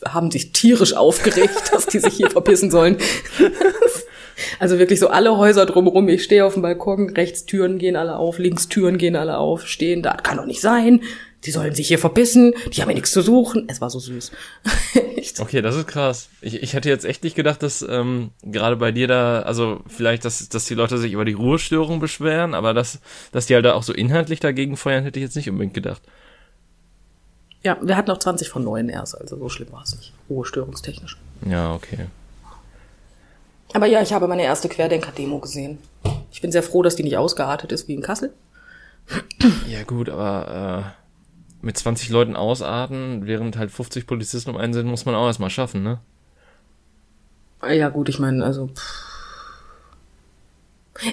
[0.06, 2.98] haben sich tierisch aufgeregt, dass die sich hier verpissen sollen.
[4.58, 6.06] also wirklich so alle Häuser drumherum.
[6.10, 9.66] Ich stehe auf dem Balkon, rechts Türen gehen alle auf, links Türen gehen alle auf,
[9.66, 11.00] stehen da, kann doch nicht sein
[11.44, 13.66] die sollen sich hier verbissen, die haben ja nichts zu suchen.
[13.68, 14.32] Es war so süß.
[15.38, 16.28] Okay, das ist krass.
[16.40, 20.24] Ich, ich hätte jetzt echt nicht gedacht, dass ähm, gerade bei dir da, also vielleicht,
[20.24, 23.00] dass, dass die Leute sich über die Ruhestörung beschweren, aber dass,
[23.32, 26.02] dass die halt da auch so inhaltlich dagegen feuern, hätte ich jetzt nicht unbedingt gedacht.
[27.62, 30.12] Ja, wir hatten noch 20 von 9 erst, also so schlimm war es nicht.
[30.30, 31.18] Ruhestörungstechnisch.
[31.46, 32.06] Ja, okay.
[33.72, 35.78] Aber ja, ich habe meine erste Querdenker-Demo gesehen.
[36.30, 38.32] Ich bin sehr froh, dass die nicht ausgeartet ist wie in Kassel.
[39.66, 40.97] Ja, gut, aber äh,
[41.60, 45.50] mit 20 Leuten ausarten, während halt 50 Polizisten um einen sind, muss man auch erstmal
[45.50, 46.00] schaffen, ne?
[47.68, 48.70] Ja, gut, ich meine, also.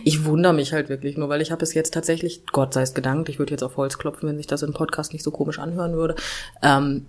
[0.03, 2.95] Ich wundere mich halt wirklich nur, weil ich habe es jetzt tatsächlich, Gott sei es
[2.95, 5.59] gedankt, ich würde jetzt auf Holz klopfen, wenn sich das im Podcast nicht so komisch
[5.59, 6.15] anhören würde.
[6.63, 7.05] Ähm,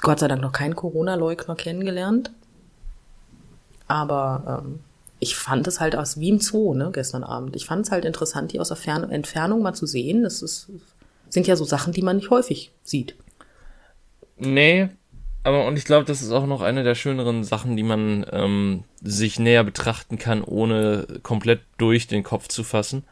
[0.00, 2.30] Gott sei Dank noch keinen Corona-Leugner kennengelernt.
[3.88, 4.80] Aber ähm,
[5.18, 7.56] ich fand es halt aus wie im Zoo, ne, gestern Abend.
[7.56, 10.22] Ich fand es halt interessant, die aus der Fern Entfernung mal zu sehen.
[10.22, 10.68] Das ist
[11.30, 13.16] sind ja so Sachen, die man nicht häufig sieht.
[14.36, 14.88] Nee,
[15.42, 18.84] aber und ich glaube, das ist auch noch eine der schöneren Sachen, die man ähm,
[19.02, 23.04] sich näher betrachten kann, ohne komplett durch den Kopf zu fassen,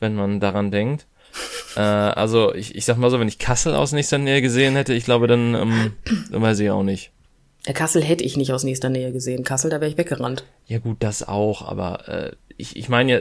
[0.00, 1.06] wenn man daran denkt.
[1.76, 4.94] Äh, also ich, ich sag mal so, wenn ich Kassel aus nächster Nähe gesehen hätte,
[4.94, 5.92] ich glaube, dann, ähm,
[6.30, 7.10] dann weiß ich auch nicht.
[7.66, 9.42] Der Kassel hätte ich nicht aus nächster Nähe gesehen.
[9.42, 10.44] Kassel, da wäre ich weggerannt.
[10.66, 13.20] Ja gut, das auch, aber äh, ich, ich meine ja,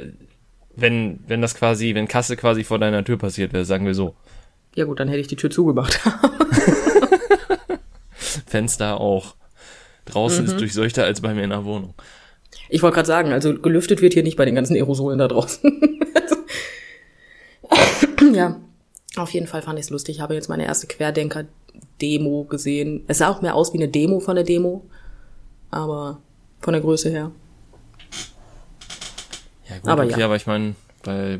[0.76, 4.16] wenn, wenn das quasi, wenn Kassel quasi vor deiner Tür passiert wäre, sagen wir so.
[4.76, 6.00] Ja gut, dann hätte ich die Tür zugemacht.
[8.48, 9.36] Fenster auch.
[10.06, 10.52] Draußen mhm.
[10.52, 11.94] ist durchseuchter als bei mir in der Wohnung.
[12.70, 15.72] Ich wollte gerade sagen, also gelüftet wird hier nicht bei den ganzen Aerosolen da draußen.
[18.34, 18.60] ja,
[19.16, 20.16] auf jeden Fall fand ich es lustig.
[20.16, 23.04] Ich habe jetzt meine erste Querdenker-Demo gesehen.
[23.08, 24.84] Es sah auch mehr aus wie eine Demo von der Demo,
[25.70, 26.20] aber
[26.60, 27.32] von der Größe her.
[29.70, 30.26] Ja gut, aber okay, ja.
[30.26, 31.40] aber ich meine, bei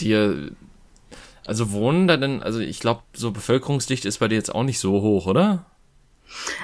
[0.00, 0.52] dir
[1.46, 4.78] also wohnen da denn, also ich glaube, so Bevölkerungsdicht ist bei dir jetzt auch nicht
[4.78, 5.64] so hoch, oder?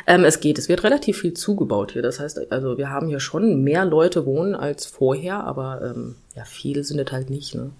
[0.07, 2.03] Ähm, es geht, es wird relativ viel zugebaut hier.
[2.03, 6.45] Das heißt, also wir haben hier schon mehr Leute wohnen als vorher, aber ähm, ja,
[6.45, 7.71] viele sind es halt nicht, ne?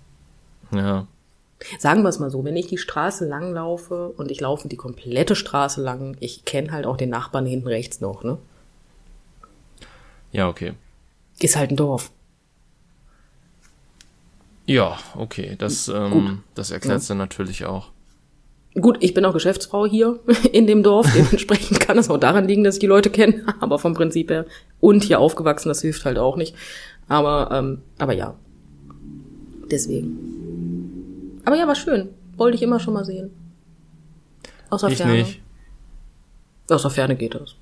[0.73, 1.07] Ja.
[1.79, 4.77] Sagen wir es mal so, wenn ich die Straße lang laufe und ich laufe die
[4.77, 8.39] komplette Straße lang, ich kenne halt auch den Nachbarn hinten rechts noch, ne?
[10.31, 10.75] Ja, okay.
[11.41, 12.11] Ist halt ein Dorf.
[14.69, 17.15] Ja, okay, das, ähm, das erklärt es ja.
[17.15, 17.91] dann natürlich auch.
[18.75, 20.21] Gut, ich bin auch Geschäftsfrau hier
[20.53, 23.79] in dem Dorf, dementsprechend kann es auch daran liegen, dass ich die Leute kenne, aber
[23.79, 24.45] vom Prinzip her
[24.79, 26.55] und hier aufgewachsen, das hilft halt auch nicht.
[27.09, 28.35] Aber, ähm, aber ja,
[29.71, 31.41] deswegen.
[31.47, 33.31] Aber ja, war schön, wollte ich immer schon mal sehen.
[34.69, 35.15] Außer ich Ferne.
[35.15, 35.41] Nicht.
[36.69, 37.55] Außer Ferne geht das.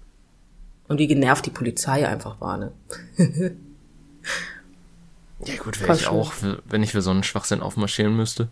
[0.88, 2.73] Und wie genervt die Polizei einfach war, ne?
[5.44, 6.33] Ja gut, wäre ich auch,
[6.64, 8.49] wenn ich für so einen Schwachsinn aufmarschieren müsste.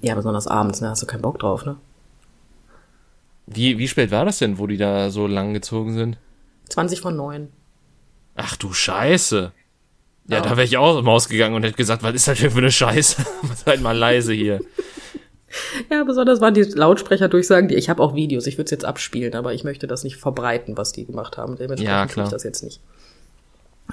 [0.00, 0.90] Ja, besonders abends, ne?
[0.90, 1.76] Hast du keinen Bock drauf, ne?
[3.46, 6.18] Wie, wie spät war das denn, wo die da so lang gezogen sind?
[6.68, 7.48] 20 von 9.
[8.36, 9.52] Ach du Scheiße.
[10.28, 10.42] Ja, ja.
[10.42, 12.58] da wäre ich auch im Haus gegangen und hätte gesagt, was ist das denn für
[12.58, 13.24] eine Scheiße?
[13.64, 14.60] Seid mal leise hier.
[15.90, 19.34] ja, besonders waren die Lautsprecherdurchsagen, die ich habe auch Videos, ich würde es jetzt abspielen,
[19.34, 21.56] aber ich möchte das nicht verbreiten, was die gemacht haben.
[21.56, 22.26] Dementsprechend ja, klar.
[22.26, 22.80] ich das jetzt nicht.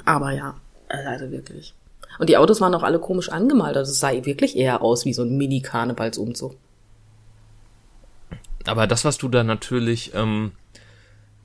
[0.04, 0.56] Aber ja.
[0.88, 1.74] Also wirklich.
[2.20, 3.76] Und die Autos waren auch alle komisch angemalt.
[3.76, 6.56] Also es sah wirklich eher aus wie so ein Mini-Karnevalsumzug.
[8.66, 10.54] Aber das, was du da natürlich ähm,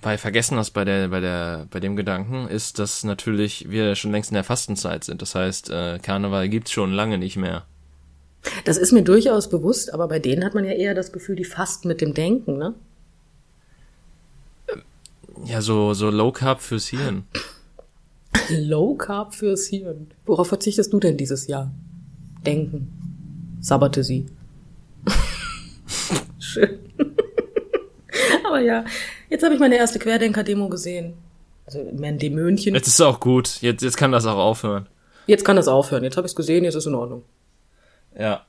[0.03, 4.13] weil vergessen hast bei der, bei der, bei dem Gedanken, ist, dass natürlich wir schon
[4.13, 5.21] längst in der Fastenzeit sind.
[5.21, 7.67] Das heißt, äh, Karneval gibt's schon lange nicht mehr.
[8.65, 11.45] Das ist mir durchaus bewusst, aber bei denen hat man ja eher das Gefühl, die
[11.45, 12.75] fasten mit dem Denken, ne?
[15.45, 17.25] Ja, so, so Low Carb fürs Hirn.
[18.51, 20.09] Low Carb fürs Hirn.
[20.27, 21.71] Worauf verzichtest du denn dieses Jahr?
[22.45, 22.93] Denken.
[23.61, 24.27] Sabberte sie.
[26.39, 26.79] Schön.
[28.47, 28.85] aber ja,
[29.29, 31.15] jetzt habe ich meine erste Querdenker-Demo gesehen.
[31.67, 32.75] Also mehr ein Dämönchen.
[32.75, 33.61] Jetzt ist es auch gut.
[33.61, 34.87] Jetzt, jetzt kann das auch aufhören.
[35.27, 36.03] Jetzt kann das aufhören.
[36.03, 37.23] Jetzt habe ich es gesehen, jetzt ist es in Ordnung.
[38.19, 38.45] Ja.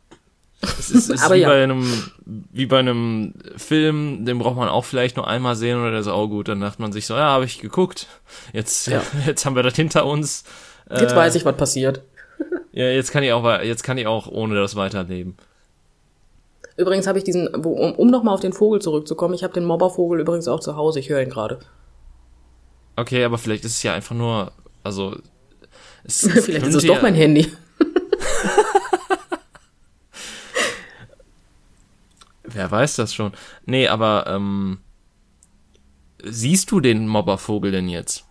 [0.62, 1.50] Es ist, ist wie, ja.
[1.50, 5.91] bei einem, wie bei einem Film, den braucht man auch vielleicht nur einmal sehen oder
[5.91, 6.47] der ist auch gut.
[6.47, 8.08] Dann dacht man sich so, ja, habe ich geguckt.
[8.54, 9.02] Jetzt, ja.
[9.26, 10.43] jetzt haben wir das hinter uns.
[10.89, 12.02] Jetzt äh, weiß ich, was passiert.
[12.74, 15.36] Ja, jetzt kann ich auch, jetzt kann ich auch ohne das weiterleben.
[16.78, 20.21] Übrigens habe ich diesen, um, um nochmal auf den Vogel zurückzukommen, ich habe den Mobbervogel
[20.21, 21.60] übrigens auch zu Hause, ich höre ihn gerade.
[22.95, 25.17] Okay, aber vielleicht ist es ja einfach nur, also.
[26.04, 27.52] Es, vielleicht ist es doch mein Handy.
[32.54, 33.34] Wer weiß das schon.
[33.66, 34.80] Nee, aber ähm,
[36.24, 38.26] siehst du den Mobbervogel denn jetzt?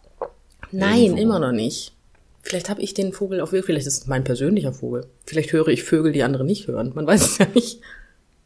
[0.72, 1.22] Nein, Irgendwo?
[1.22, 1.94] immer noch nicht.
[2.42, 5.06] Vielleicht habe ich den Vogel auf vielleicht ist es mein persönlicher Vogel.
[5.26, 6.92] Vielleicht höre ich Vögel, die andere nicht hören.
[6.94, 7.80] Man weiß es ja nicht.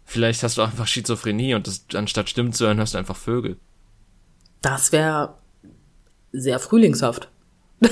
[0.04, 3.56] Vielleicht hast du einfach Schizophrenie und das, anstatt Stimmen zu hören, hörst du einfach Vögel.
[4.60, 5.34] Das wäre
[6.32, 7.28] sehr frühlingshaft.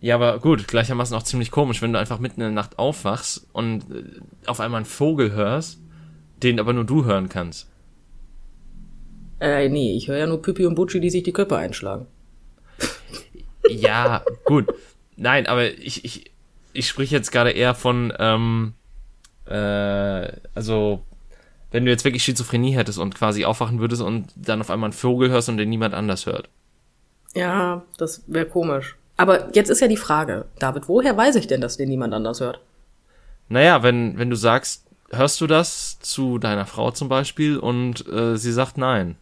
[0.00, 3.46] Ja, aber gut, gleichermaßen auch ziemlich komisch, wenn du einfach mitten in der Nacht aufwachst
[3.52, 4.04] und äh,
[4.46, 5.80] auf einmal einen Vogel hörst,
[6.42, 7.68] den aber nur du hören kannst.
[9.40, 12.06] Äh, nee, ich höre ja nur Püppi und Butschi, die sich die Köpfe einschlagen.
[13.70, 14.66] Ja, gut.
[15.16, 16.32] Nein, aber ich, ich,
[16.72, 18.72] ich sprich jetzt gerade eher von, ähm,
[19.44, 21.02] äh, also,
[21.70, 24.94] wenn du jetzt wirklich Schizophrenie hättest und quasi aufwachen würdest und dann auf einmal einen
[24.94, 26.48] Vogel hörst und den niemand anders hört.
[27.34, 28.96] Ja, das wäre komisch.
[29.18, 32.40] Aber jetzt ist ja die Frage, David, woher weiß ich denn, dass den niemand anders
[32.40, 32.60] hört?
[33.48, 38.36] Naja, wenn, wenn du sagst, hörst du das zu deiner Frau zum Beispiel und äh,
[38.36, 39.16] sie sagt nein.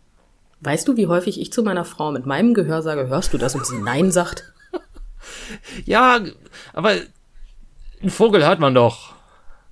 [0.60, 3.54] Weißt du, wie häufig ich zu meiner Frau mit meinem Gehör sage, hörst du das
[3.54, 4.52] und sie nein sagt?
[5.86, 6.20] ja,
[6.74, 6.92] aber
[8.02, 9.14] ein Vogel hört man doch.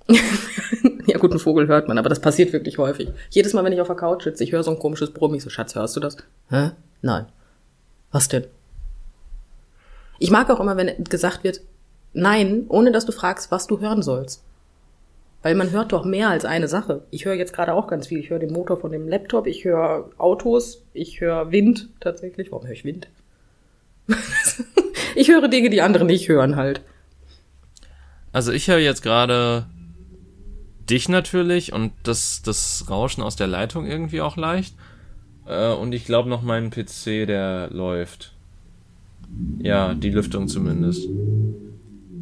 [1.05, 3.09] ja gut, ein Vogel hört man, aber das passiert wirklich häufig.
[3.29, 5.43] Jedes Mal, wenn ich auf der Couch sitze, ich höre so ein komisches Brummen, ich
[5.43, 6.17] so, Schatz, hörst du das?
[6.49, 6.71] Hä?
[7.03, 7.27] Nein.
[8.11, 8.45] Was denn?
[10.19, 11.61] Ich mag auch immer, wenn gesagt wird,
[12.13, 14.43] nein, ohne dass du fragst, was du hören sollst.
[15.41, 17.03] Weil man hört doch mehr als eine Sache.
[17.11, 18.19] Ich höre jetzt gerade auch ganz viel.
[18.19, 22.51] Ich höre den Motor von dem Laptop, ich höre Autos, ich höre Wind tatsächlich.
[22.51, 23.07] Warum höre ich Wind?
[25.15, 26.81] ich höre Dinge, die andere nicht hören halt.
[28.31, 29.67] Also ich höre jetzt gerade
[30.89, 34.75] dich natürlich und das, das Rauschen aus der Leitung irgendwie auch leicht.
[35.47, 38.34] Äh, und ich glaube noch meinen PC, der läuft.
[39.59, 41.07] Ja, die Lüftung zumindest.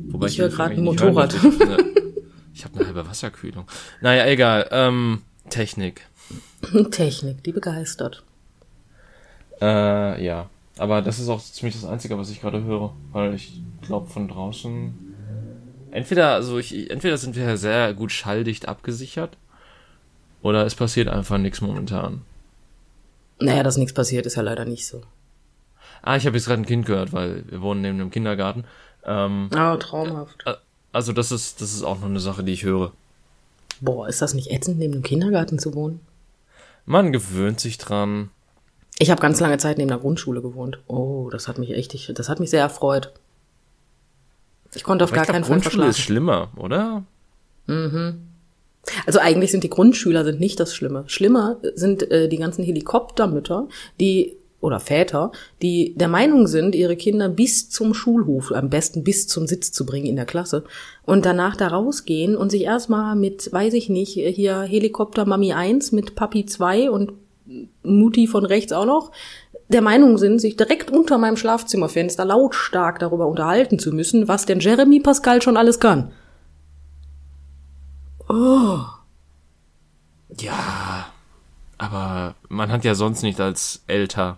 [0.07, 1.33] Wobei ich, höre gerade ein Motorrad.
[2.53, 3.65] ich habe eine halbe Wasserkühlung.
[4.01, 4.67] Naja, egal.
[4.71, 6.07] Ähm, Technik.
[6.91, 8.23] Technik, die begeistert.
[9.61, 10.49] Äh, ja.
[10.77, 12.93] Aber das ist auch ziemlich das Einzige, was ich gerade höre.
[13.11, 14.93] Weil ich glaube, von draußen.
[15.91, 19.37] Entweder, also ich, entweder sind wir sehr gut schalldicht abgesichert.
[20.41, 22.21] Oder es passiert einfach nichts momentan.
[23.39, 25.01] Naja, dass nichts passiert, ist ja leider nicht so.
[26.03, 28.65] Ah, ich habe jetzt gerade ein Kind gehört, weil wir wohnen neben einem Kindergarten.
[29.05, 30.43] Ähm, oh, traumhaft.
[30.45, 30.55] Äh,
[30.91, 32.91] also das ist, das ist auch noch eine Sache, die ich höre.
[33.81, 36.01] Boah, ist das nicht ätzend, neben einem Kindergarten zu wohnen?
[36.85, 38.29] Man gewöhnt sich dran.
[38.99, 40.79] Ich habe ganz lange Zeit neben der Grundschule gewohnt.
[40.87, 43.11] Oh, das hat mich echt, das hat mich sehr erfreut.
[44.75, 47.03] Ich konnte auf Aber gar keinen Fall Grundschule ist schlimmer, oder?
[47.67, 48.27] Mhm.
[49.05, 51.05] Also eigentlich sind die Grundschüler sind nicht das Schlimme.
[51.07, 53.67] Schlimmer sind äh, die ganzen Helikoptermütter,
[53.99, 59.27] die oder Väter, die der Meinung sind, ihre Kinder bis zum Schulhof, am besten bis
[59.27, 60.63] zum Sitz zu bringen in der Klasse
[61.05, 65.91] und danach da rausgehen und sich erstmal mit, weiß ich nicht, hier Helikopter Mami 1
[65.91, 67.13] mit Papi 2 und
[67.83, 69.11] Mutti von rechts auch noch,
[69.67, 74.59] der Meinung sind, sich direkt unter meinem Schlafzimmerfenster lautstark darüber unterhalten zu müssen, was denn
[74.59, 76.11] Jeremy Pascal schon alles kann.
[78.29, 78.79] Oh.
[80.39, 81.07] Ja,
[81.77, 84.37] aber man hat ja sonst nicht als älter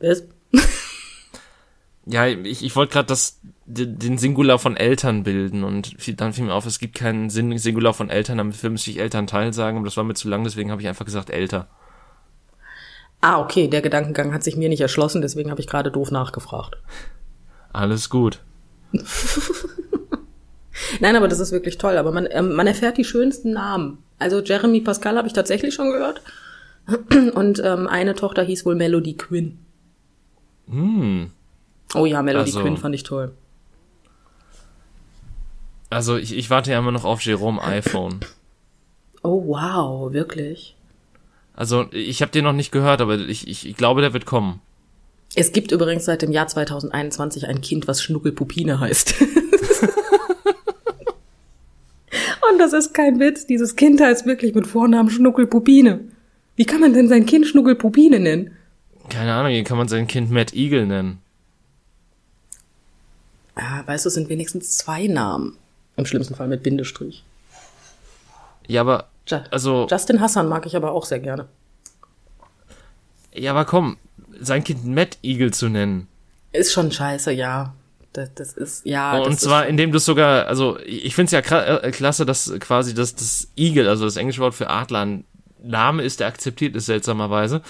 [0.00, 0.24] Was?
[2.06, 6.54] ja, ich, ich wollte gerade das den Singular von Eltern bilden und dann fiel mir
[6.54, 10.04] auf, es gibt keinen Singular von Eltern, damit müsste ich Elternteil sagen, aber das war
[10.04, 11.68] mir zu lang, deswegen habe ich einfach gesagt älter.
[13.20, 16.78] Ah, okay, der Gedankengang hat sich mir nicht erschlossen, deswegen habe ich gerade doof nachgefragt.
[17.72, 18.40] Alles gut.
[21.00, 21.96] Nein, aber das ist wirklich toll.
[21.96, 23.98] Aber man, ähm, man erfährt die schönsten Namen.
[24.18, 26.22] Also Jeremy Pascal habe ich tatsächlich schon gehört.
[27.34, 29.58] Und ähm, eine Tochter hieß wohl Melody Quinn.
[30.70, 31.30] Hm.
[31.94, 33.32] Oh ja, Melody also, Quinn fand ich toll.
[35.90, 38.20] Also ich, ich warte ja immer noch auf Jerome iPhone.
[39.22, 40.76] Oh wow, wirklich?
[41.54, 44.60] Also ich habe den noch nicht gehört, aber ich, ich, ich glaube, der wird kommen.
[45.34, 49.14] Es gibt übrigens seit dem Jahr 2021 ein Kind, was Schnuckelpupine heißt.
[52.50, 53.46] Und das ist kein Witz.
[53.46, 56.00] Dieses Kind heißt wirklich mit Vornamen Schnuckelpupine.
[56.56, 58.52] Wie kann man denn sein Kind Schnuckelpupine nennen?
[59.08, 61.20] Keine Ahnung, wie kann man sein Kind Matt Eagle nennen?
[63.54, 65.56] Ah, weißt du, es sind wenigstens zwei Namen.
[65.96, 67.24] Im schlimmsten Fall mit Bindestrich.
[68.66, 69.08] Ja, aber
[69.50, 71.46] also Justin Hassan mag ich aber auch sehr gerne.
[73.34, 73.96] Ja, aber komm,
[74.40, 76.06] sein Kind Matt Eagle zu nennen.
[76.52, 77.74] Ist schon scheiße, ja.
[78.12, 79.18] Das, das ist, ja.
[79.18, 82.94] Und zwar, indem du es sogar, also ich finde es ja äh, klasse, dass quasi
[82.94, 85.24] das, das Eagle, also das englische Wort für Adler, ein
[85.62, 87.62] Name ist, der akzeptiert ist seltsamerweise.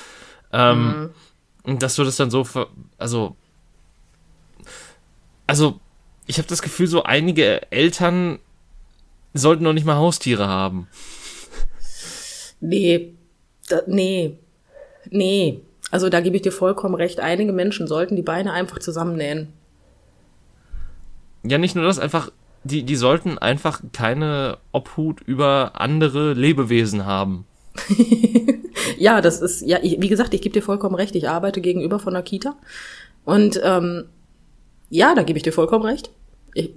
[0.53, 1.11] Ähm, mhm.
[1.77, 2.47] Dass du das dann so,
[2.97, 3.37] also,
[5.47, 5.81] also,
[6.27, 8.39] ich habe das Gefühl, so einige Eltern
[9.35, 10.89] sollten noch nicht mal Haustiere haben.
[12.61, 13.15] Nee,
[13.69, 14.37] da, nee,
[15.11, 15.61] nee.
[15.91, 17.21] Also da gebe ich dir vollkommen recht.
[17.21, 19.49] Einige Menschen sollten die Beine einfach zusammennähen.
[21.45, 22.31] Ja, nicht nur das, einfach,
[22.65, 27.47] die, die sollten einfach keine Obhut über andere Lebewesen haben.
[28.99, 31.15] ja, das ist, ja, ich, wie gesagt, ich gebe dir vollkommen recht.
[31.15, 32.57] Ich arbeite gegenüber von der Kita.
[33.25, 34.07] Und ähm,
[34.91, 36.11] ja, da gebe ich dir vollkommen recht.
[36.55, 36.71] Ich,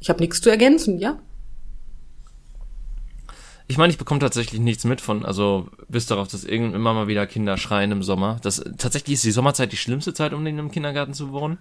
[0.00, 1.18] ich habe nichts zu ergänzen, ja.
[3.68, 7.08] Ich meine, ich bekomme tatsächlich nichts mit von, also bis darauf, dass irgendwann immer mal
[7.08, 8.38] wieder Kinder schreien im Sommer.
[8.42, 11.58] Das tatsächlich ist die Sommerzeit die schlimmste Zeit, um in einem Kindergarten zu wohnen,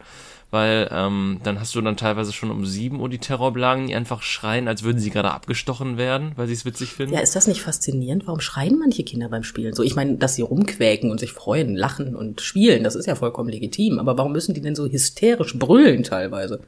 [0.52, 4.22] weil ähm, dann hast du dann teilweise schon um sieben Uhr die Terrorblagen, die einfach
[4.22, 7.16] schreien, als würden sie gerade abgestochen werden, weil sie es witzig finden.
[7.16, 8.28] Ja, ist das nicht faszinierend?
[8.28, 9.74] Warum schreien manche Kinder beim Spielen?
[9.74, 13.16] So, ich meine, dass sie rumquäken und sich freuen, lachen und spielen, das ist ja
[13.16, 13.98] vollkommen legitim.
[13.98, 16.60] Aber warum müssen die denn so hysterisch brüllen teilweise?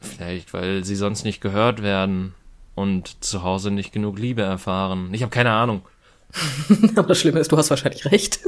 [0.00, 2.32] Vielleicht, weil sie sonst nicht gehört werden
[2.74, 5.12] und zu Hause nicht genug Liebe erfahren.
[5.12, 5.82] Ich habe keine Ahnung.
[6.96, 8.40] aber das Schlimme ist, du hast wahrscheinlich recht.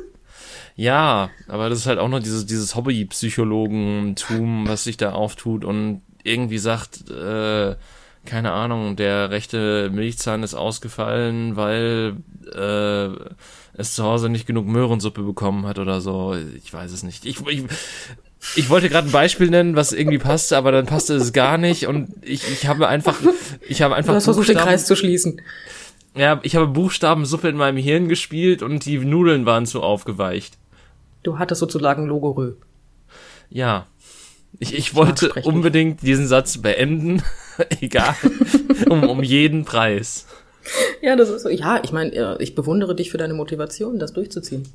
[0.76, 6.02] Ja, aber das ist halt auch noch dieses, dieses Hobby-Psychologentum, was sich da auftut und
[6.24, 7.76] irgendwie sagt, äh,
[8.24, 12.16] keine Ahnung, der rechte Milchzahn ist ausgefallen, weil
[12.52, 13.08] äh,
[13.74, 16.34] es zu Hause nicht genug Möhrensuppe bekommen hat oder so.
[16.56, 17.26] Ich weiß es nicht.
[17.26, 17.64] Ich, ich,
[18.56, 21.86] ich wollte gerade ein Beispiel nennen, was irgendwie passte, aber dann passte es gar nicht
[21.86, 23.18] und ich, ich habe einfach,
[23.68, 24.12] ich habe einfach.
[24.12, 25.40] Du hast versucht, den Kreis zu schließen.
[26.16, 30.58] Ja, ich habe Buchstabensuppe in meinem Hirn gespielt und die Nudeln waren zu aufgeweicht.
[31.22, 32.52] Du hattest sozusagen Logorö.
[33.50, 33.86] Ja.
[34.60, 37.22] Ich, ich, wollte unbedingt diesen Satz beenden,
[37.80, 38.14] egal,
[38.88, 40.26] um, um jeden Preis.
[41.02, 41.48] Ja, das ist so.
[41.48, 44.68] Ja, ich meine, ich bewundere dich für deine Motivation, das durchzuziehen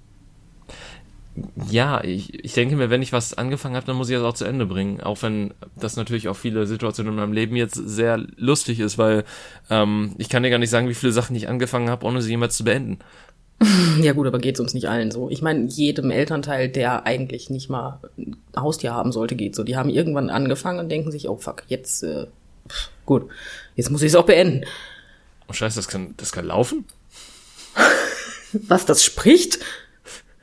[1.69, 4.34] ja, ich, ich denke mir, wenn ich was angefangen habe, dann muss ich das auch
[4.34, 5.02] zu Ende bringen.
[5.02, 9.23] Auch wenn das natürlich auch viele Situationen in meinem Leben jetzt sehr lustig ist, weil
[9.69, 12.32] ähm, ich kann dir gar nicht sagen, wie viele Sachen ich angefangen habe, ohne sie
[12.32, 12.99] jemals zu beenden.
[14.02, 15.30] Ja gut, aber geht's uns nicht allen so.
[15.30, 19.63] Ich meine, jedem Elternteil, der eigentlich nicht mal ein Haustier haben sollte, geht so.
[19.63, 22.28] Die haben irgendwann angefangen und denken sich, oh fuck, jetzt äh,
[23.06, 23.28] gut,
[23.75, 24.65] jetzt muss ich es auch beenden.
[25.49, 26.86] Oh scheiße, das kann, das kann laufen?
[28.67, 29.60] Was, das spricht?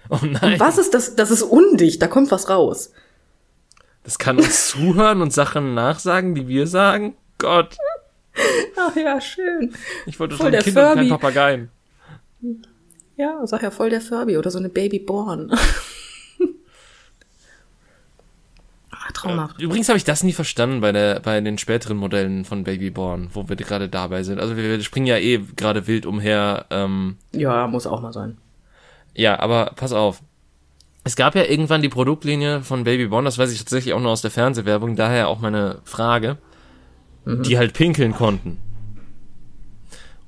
[0.11, 0.53] Oh nein.
[0.55, 1.17] Und was ist das?
[1.17, 2.93] Das ist undicht, da kommt was raus.
[4.05, 7.17] Das kann uns zuhören und Sachen nachsagen, die wir sagen?
[7.39, 7.77] Gott.
[8.77, 9.75] Ach ja, schön.
[10.07, 10.91] Ich wollte voll schon ein Kind Furby.
[10.91, 11.71] und kein Papageien.
[13.17, 15.51] Ja, sag ja voll der Furby oder so eine Babyborn.
[18.91, 19.61] ah, traumhaft.
[19.61, 23.49] Übrigens habe ich das nie verstanden bei der bei den späteren Modellen von Babyborn, wo
[23.49, 24.39] wir gerade dabei sind.
[24.39, 26.67] Also wir, wir springen ja eh gerade wild umher.
[26.71, 28.37] Ähm, ja, muss auch mal sein.
[29.17, 30.23] Ja, aber pass auf.
[31.03, 34.11] Es gab ja irgendwann die Produktlinie von Baby Born, das weiß ich tatsächlich auch nur
[34.11, 36.37] aus der Fernsehwerbung, daher auch meine Frage,
[37.25, 37.43] mhm.
[37.43, 38.59] die halt pinkeln konnten.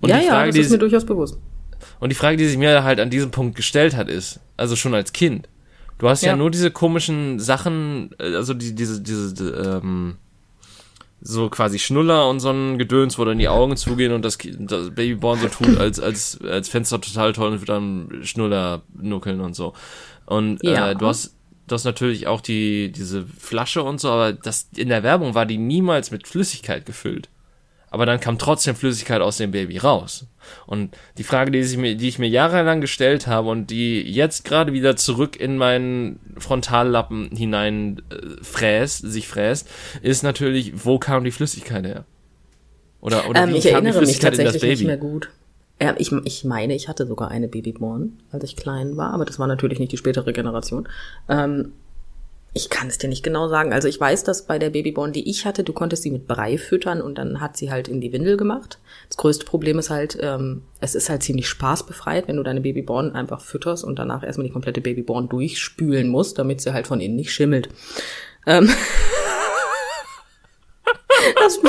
[0.00, 1.38] Und ja, die Frage, ja, das ist mir durchaus bewusst.
[2.00, 4.94] Und die Frage, die sich mir halt an diesem Punkt gestellt hat, ist, also schon
[4.94, 5.48] als Kind,
[5.98, 10.16] du hast ja, ja nur diese komischen Sachen, äh, also die, diese, diese, ähm,
[11.20, 14.90] so quasi Schnuller und so ein Gedöns, wo dann die Augen zugehen und das, das
[14.90, 19.54] Babyborn so tut, als, als, als Fenster total toll und wird dann Schnuller nuckeln und
[19.54, 19.74] so.
[20.26, 20.90] Und ja.
[20.90, 21.34] äh, du hast,
[21.66, 25.46] du hast natürlich auch die, diese Flasche und so, aber das, in der Werbung war
[25.46, 27.28] die niemals mit Flüssigkeit gefüllt
[27.90, 30.26] aber dann kam trotzdem Flüssigkeit aus dem Baby raus.
[30.66, 34.44] Und die Frage, die ich mir, die ich mir jahrelang gestellt habe und die jetzt
[34.44, 39.68] gerade wieder zurück in meinen Frontallappen hinein äh, fräst, sich fräst,
[40.02, 42.04] ist natürlich, wo kam die Flüssigkeit her?
[43.00, 45.30] Oder, oder ähm, ich erinnere mich tatsächlich nicht mehr gut.
[45.80, 49.38] Ja, ich, ich meine, ich hatte sogar eine Babyborn, als ich klein war, aber das
[49.38, 50.88] war natürlich nicht die spätere Generation.
[51.28, 51.72] Ähm,
[52.58, 53.72] ich kann es dir nicht genau sagen.
[53.72, 56.58] Also ich weiß, dass bei der Babyborn, die ich hatte, du konntest sie mit Brei
[56.58, 58.80] füttern und dann hat sie halt in die Windel gemacht.
[59.08, 63.12] Das größte Problem ist halt, ähm, es ist halt ziemlich spaßbefreit, wenn du deine Babyborn
[63.12, 67.14] einfach fütterst und danach erstmal die komplette Babyborn durchspülen musst, damit sie halt von innen
[67.14, 67.68] nicht schimmelt.
[68.44, 68.68] Ähm
[71.36, 71.60] das,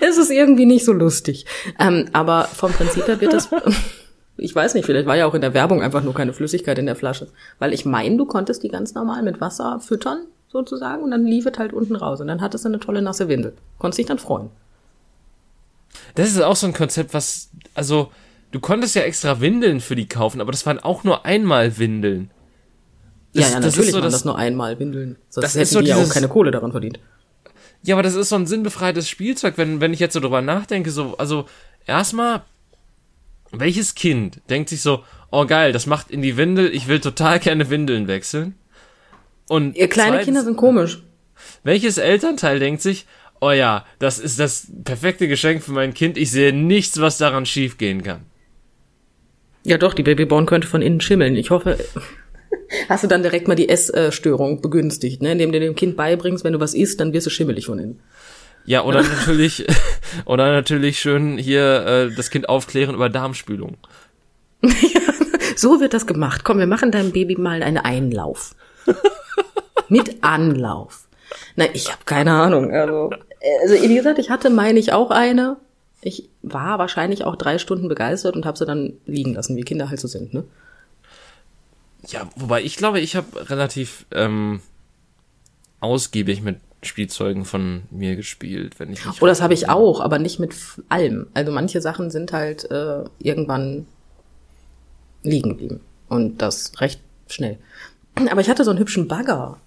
[0.00, 1.46] es ist irgendwie nicht so lustig.
[1.80, 3.48] Ähm, aber vom Prinzip her wird es
[4.40, 6.86] ich weiß nicht, vielleicht war ja auch in der Werbung einfach nur keine Flüssigkeit in
[6.86, 7.28] der Flasche.
[7.58, 11.46] Weil ich meine, du konntest die ganz normal mit Wasser füttern, sozusagen, und dann lief
[11.46, 12.20] es halt unten raus.
[12.20, 13.54] Und dann hattest du eine tolle nasse Windel.
[13.78, 14.50] Konntest dich dann freuen.
[16.14, 18.10] Das ist auch so ein Konzept, was, also,
[18.50, 22.30] du konntest ja extra Windeln für die kaufen, aber das waren auch nur einmal Windeln.
[23.34, 25.16] Das, ja, ja, natürlich so, waren das, das nur einmal Windeln.
[25.28, 26.98] Sonst das hätten ist so die dieses, ja auch keine Kohle daran verdient.
[27.82, 30.90] Ja, aber das ist so ein sinnbefreites Spielzeug, wenn, wenn ich jetzt so drüber nachdenke,
[30.90, 31.46] so, also,
[31.86, 32.42] erstmal
[33.52, 37.38] welches Kind denkt sich so, oh geil, das macht in die Windel, ich will total
[37.40, 38.54] gerne Windeln wechseln?
[39.48, 41.02] Und Ihr kleine zweitens, Kinder sind komisch.
[41.64, 43.06] Welches Elternteil denkt sich,
[43.40, 47.46] oh ja, das ist das perfekte Geschenk für mein Kind, ich sehe nichts, was daran
[47.46, 48.26] schiefgehen kann?
[49.64, 51.36] Ja doch, die Babyborn könnte von innen schimmeln.
[51.36, 51.78] Ich hoffe,
[52.88, 55.32] hast du dann direkt mal die Essstörung begünstigt, ne?
[55.32, 58.00] indem du dem Kind beibringst, wenn du was isst, dann wirst du schimmelig von innen.
[58.64, 59.66] Ja, oder natürlich,
[60.24, 63.76] oder natürlich schön hier äh, das Kind aufklären über Darmspülung.
[65.56, 66.44] so wird das gemacht.
[66.44, 68.54] Komm, wir machen deinem Baby mal einen Einlauf.
[69.88, 71.08] Mit Anlauf.
[71.56, 72.72] Na, ich habe keine Ahnung.
[72.72, 73.10] Also,
[73.62, 75.56] also, wie gesagt, ich hatte, meine ich, auch eine.
[76.02, 79.90] Ich war wahrscheinlich auch drei Stunden begeistert und habe sie dann liegen lassen, wie Kinder
[79.90, 80.44] halt so sind, ne?
[82.06, 84.62] Ja, wobei ich glaube, ich habe relativ ähm,
[85.80, 89.22] ausgiebig mit Spielzeugen von mir gespielt, wenn ich nicht.
[89.22, 90.54] Oh, das habe ich auch, aber nicht mit
[90.88, 91.26] allem.
[91.34, 93.86] Also manche Sachen sind halt äh, irgendwann
[95.22, 95.80] liegen geblieben.
[96.08, 97.58] Und das recht schnell.
[98.14, 99.58] Aber ich hatte so einen hübschen Bagger.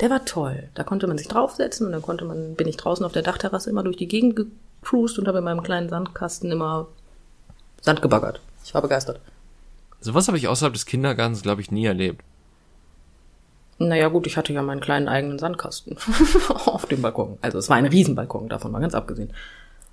[0.00, 0.68] Der war toll.
[0.74, 3.70] Da konnte man sich draufsetzen und dann konnte man, bin ich draußen auf der Dachterrasse
[3.70, 6.88] immer durch die Gegend gecruised und habe in meinem kleinen Sandkasten immer
[7.80, 8.40] Sand gebaggert.
[8.64, 9.20] Ich war begeistert.
[10.00, 12.22] Sowas habe ich außerhalb des Kindergartens, glaube ich, nie erlebt.
[13.78, 15.96] Naja gut, ich hatte ja meinen kleinen eigenen Sandkasten
[16.48, 17.38] auf dem Balkon.
[17.42, 19.30] Also es war ein Riesenbalkon, davon mal ganz abgesehen.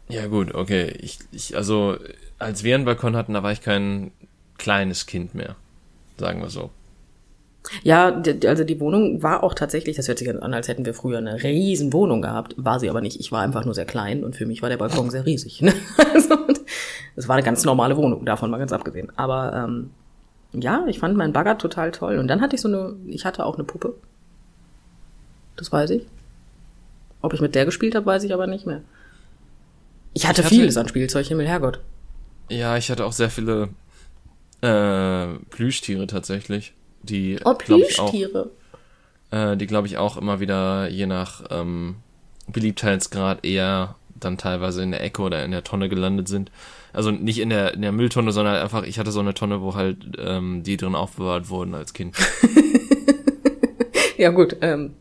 [0.07, 0.95] Ja gut, okay.
[0.99, 1.97] Ich, ich, also
[2.39, 4.11] als wir einen Balkon hatten, da war ich kein
[4.57, 5.55] kleines Kind mehr,
[6.17, 6.69] sagen wir so.
[7.81, 11.17] Ja, also die Wohnung war auch tatsächlich, das hört sich an, als hätten wir früher
[11.17, 13.19] eine riesen Wohnung gehabt, war sie aber nicht.
[13.19, 15.61] Ich war einfach nur sehr klein und für mich war der Balkon sehr riesig.
[15.61, 15.73] Ne?
[16.13, 16.37] Also,
[17.15, 19.11] es war eine ganz normale Wohnung, davon mal ganz abgesehen.
[19.15, 19.91] Aber ähm,
[20.53, 22.17] ja, ich fand meinen Bagger total toll.
[22.17, 23.95] Und dann hatte ich so eine, ich hatte auch eine Puppe.
[25.55, 26.05] Das weiß ich.
[27.21, 28.81] Ob ich mit der gespielt habe, weiß ich aber nicht mehr.
[30.13, 31.79] Ich hatte, ich hatte vieles an Spielzeug, Himmel, Herrgott.
[32.49, 33.69] Ja, ich hatte auch sehr viele
[34.61, 36.73] äh, Plüschtiere tatsächlich.
[37.01, 38.51] Die, oh, Plüschtiere.
[39.31, 41.95] Auch, äh, die, glaube ich, auch immer wieder je nach ähm,
[42.47, 46.51] Beliebtheitsgrad eher dann teilweise in der Ecke oder in der Tonne gelandet sind.
[46.93, 49.73] Also nicht in der, in der Mülltonne, sondern einfach, ich hatte so eine Tonne, wo
[49.75, 52.15] halt ähm, die drin aufbewahrt wurden als Kind.
[54.17, 54.93] ja gut, ähm,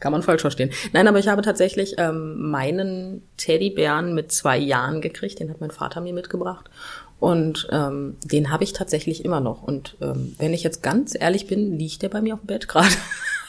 [0.00, 0.70] kann man falsch verstehen.
[0.92, 5.70] Nein, aber ich habe tatsächlich ähm, meinen Teddybären mit zwei Jahren gekriegt, den hat mein
[5.70, 6.68] Vater mir mitgebracht.
[7.20, 9.62] Und ähm, den habe ich tatsächlich immer noch.
[9.62, 12.66] Und ähm, wenn ich jetzt ganz ehrlich bin, liegt der bei mir auf dem Bett
[12.66, 12.88] gerade.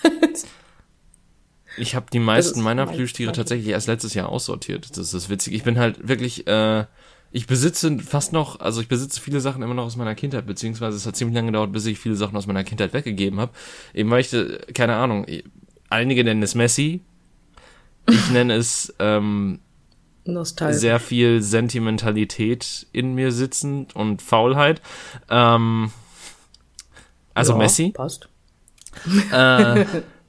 [1.78, 4.98] ich habe die meisten meiner Plüschtiere tatsächlich erst letztes Jahr aussortiert.
[4.98, 5.54] Das ist witzig.
[5.54, 6.84] Ich bin halt wirklich äh,
[7.32, 10.98] ich besitze fast noch, also ich besitze viele Sachen immer noch aus meiner Kindheit, beziehungsweise
[10.98, 13.54] es hat ziemlich lange gedauert, bis ich viele Sachen aus meiner Kindheit weggegeben habe.
[13.94, 15.26] Eben möchte, keine Ahnung,
[15.90, 17.02] einige nennen es Messi,
[18.10, 19.60] ich nenne es ähm,
[20.26, 24.82] sehr viel Sentimentalität in mir sitzend und Faulheit.
[25.30, 25.92] Ähm,
[27.34, 27.92] also ja, Messi.
[27.92, 28.28] Passt.
[29.32, 29.86] Äh,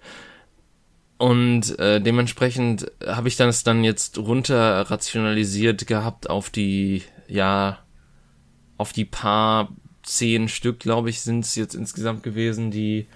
[1.23, 7.79] Und äh, dementsprechend habe ich dann es dann jetzt runter rationalisiert gehabt auf die, ja,
[8.77, 9.69] auf die paar
[10.03, 13.07] zehn Stück, glaube ich, sind es jetzt insgesamt gewesen, die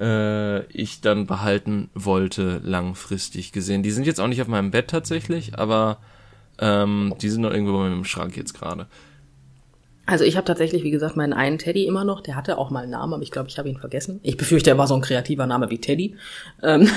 [0.00, 3.82] äh, ich dann behalten wollte, langfristig gesehen.
[3.82, 5.98] Die sind jetzt auch nicht auf meinem Bett tatsächlich, aber
[6.60, 8.86] ähm, die sind noch irgendwo bei mir im Schrank jetzt gerade.
[10.06, 12.20] Also ich habe tatsächlich, wie gesagt, meinen einen Teddy immer noch.
[12.20, 14.20] Der hatte auch mal einen Namen, aber ich glaube, ich habe ihn vergessen.
[14.22, 16.14] Ich befürchte, er war so ein kreativer Name wie Teddy.
[16.62, 16.88] Ähm,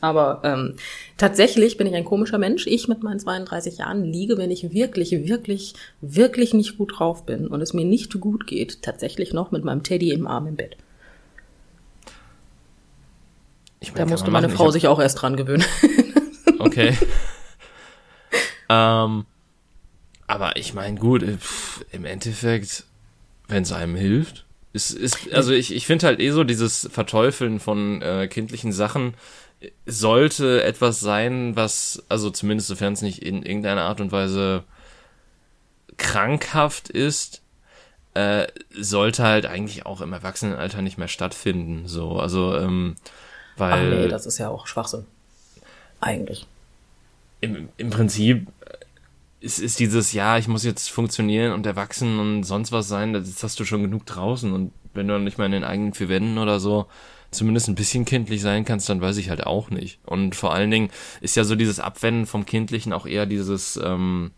[0.00, 0.76] aber ähm,
[1.16, 2.66] tatsächlich bin ich ein komischer Mensch.
[2.66, 7.46] Ich mit meinen 32 Jahren liege, wenn ich wirklich, wirklich, wirklich nicht gut drauf bin
[7.46, 10.76] und es mir nicht gut geht, tatsächlich noch mit meinem Teddy im Arm im Bett.
[13.80, 14.72] Ich mein, da musste meine Frau hab...
[14.72, 15.64] sich auch erst dran gewöhnen.
[16.58, 16.96] okay.
[18.68, 19.24] ähm,
[20.26, 22.84] aber ich meine, gut, äh, pff, im Endeffekt,
[23.48, 27.58] wenn es einem hilft, ist, ist, also ich, ich finde halt eh so dieses Verteufeln
[27.58, 29.14] von äh, kindlichen Sachen
[29.86, 34.64] sollte etwas sein, was, also zumindest sofern es nicht in irgendeiner Art und Weise
[35.96, 37.42] krankhaft ist,
[38.14, 41.86] äh, sollte halt eigentlich auch im Erwachsenenalter nicht mehr stattfinden.
[41.86, 42.96] So, also, ähm,
[43.56, 43.92] weil.
[43.92, 45.04] Ach nee, das ist ja auch Schwachsinn.
[46.00, 46.46] Eigentlich.
[47.42, 48.48] Im, im Prinzip
[49.40, 53.42] ist, ist dieses, ja, ich muss jetzt funktionieren und erwachsen und sonst was sein, das
[53.42, 56.08] hast du schon genug draußen und wenn du dann nicht mal in den eigenen vier
[56.08, 56.86] Wänden oder so
[57.30, 60.00] zumindest ein bisschen kindlich sein kannst, dann weiß ich halt auch nicht.
[60.04, 64.32] Und vor allen Dingen ist ja so dieses Abwenden vom Kindlichen auch eher dieses, ähm,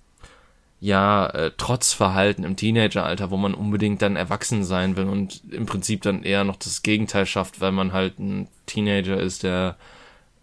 [0.83, 6.03] ja, äh, Trotzverhalten im Teenageralter, wo man unbedingt dann erwachsen sein will und im Prinzip
[6.03, 9.77] dann eher noch das Gegenteil schafft, weil man halt ein Teenager ist, der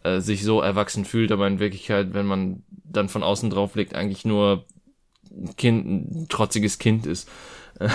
[0.04, 3.96] äh, sich so erwachsen fühlt, aber in Wirklichkeit, wenn man dann von außen drauf blickt,
[3.96, 4.64] eigentlich nur
[5.30, 7.28] ein Kind, ein trotziges Kind ist.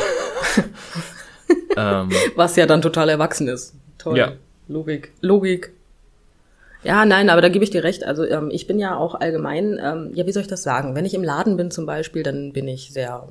[1.78, 3.74] ähm, Was ja dann total erwachsen ist.
[4.04, 4.18] Toll.
[4.18, 4.32] Ja.
[4.68, 5.12] Logik.
[5.22, 5.72] Logik.
[6.82, 8.04] Ja, nein, aber da gebe ich dir recht.
[8.04, 10.94] Also ähm, ich bin ja auch allgemein, ähm, ja, wie soll ich das sagen?
[10.94, 13.26] Wenn ich im Laden bin zum Beispiel, dann bin ich sehr,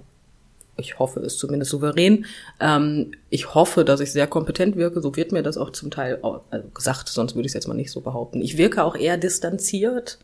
[0.76, 2.26] ich hoffe es zumindest souverän.
[2.59, 5.01] Ähm, ich hoffe, dass ich sehr kompetent wirke.
[5.01, 6.19] So wird mir das auch zum Teil
[6.49, 8.41] also gesagt, sonst würde ich es jetzt mal nicht so behaupten.
[8.41, 10.17] Ich wirke auch eher distanziert,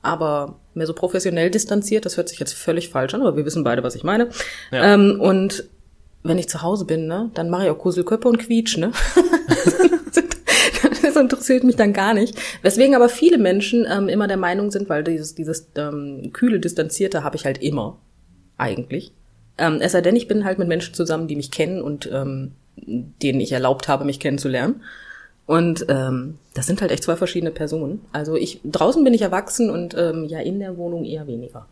[0.00, 2.06] aber mehr so professionell distanziert.
[2.06, 4.28] Das hört sich jetzt völlig falsch an, aber wir wissen beide, was ich meine.
[4.70, 4.94] Ja.
[4.94, 5.64] Ähm, und
[6.22, 8.92] wenn ich zu Hause bin, ne, dann mache ich auch Kuselköpfe und Quietsch, ne?
[11.02, 12.38] das interessiert mich dann gar nicht.
[12.62, 17.24] Weswegen aber viele Menschen ähm, immer der Meinung sind, weil dieses, dieses ähm, kühle, distanzierte
[17.24, 17.98] habe ich halt immer,
[18.56, 19.12] eigentlich.
[19.58, 22.52] Ähm, es sei denn, ich bin halt mit Menschen zusammen, die mich kennen und ähm,
[22.76, 24.82] denen ich erlaubt habe, mich kennenzulernen.
[25.46, 28.00] Und ähm, das sind halt echt zwei verschiedene Personen.
[28.12, 31.66] Also ich draußen bin ich erwachsen und ähm, ja in der Wohnung eher weniger.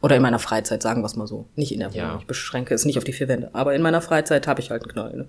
[0.00, 1.46] Oder in meiner Freizeit, sagen wir es mal so.
[1.56, 2.08] Nicht in der Wohnung.
[2.08, 2.18] Ja.
[2.20, 3.50] Ich beschränke es nicht auf die vier Wände.
[3.52, 5.16] Aber in meiner Freizeit habe ich halt einen Knall.
[5.16, 5.28] Ne?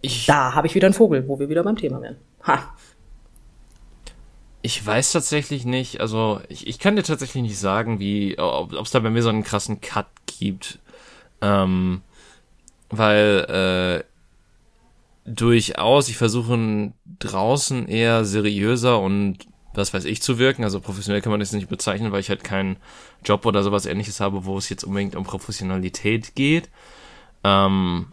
[0.00, 2.16] Ich, da habe ich wieder einen Vogel, wo wir wieder beim Thema wären.
[2.44, 2.74] Ha.
[4.62, 8.90] Ich weiß tatsächlich nicht, also ich, ich kann dir tatsächlich nicht sagen, wie, ob es
[8.90, 10.80] da bei mir so einen krassen Cut gibt.
[11.40, 12.02] Ähm,
[12.90, 19.38] weil äh, durchaus, ich versuche draußen eher seriöser und
[19.74, 20.64] was weiß ich zu wirken.
[20.64, 22.76] Also professionell kann man das nicht bezeichnen, weil ich halt keinen
[23.24, 26.68] Job oder sowas ähnliches habe, wo es jetzt unbedingt um Professionalität geht.
[27.44, 28.06] Ähm,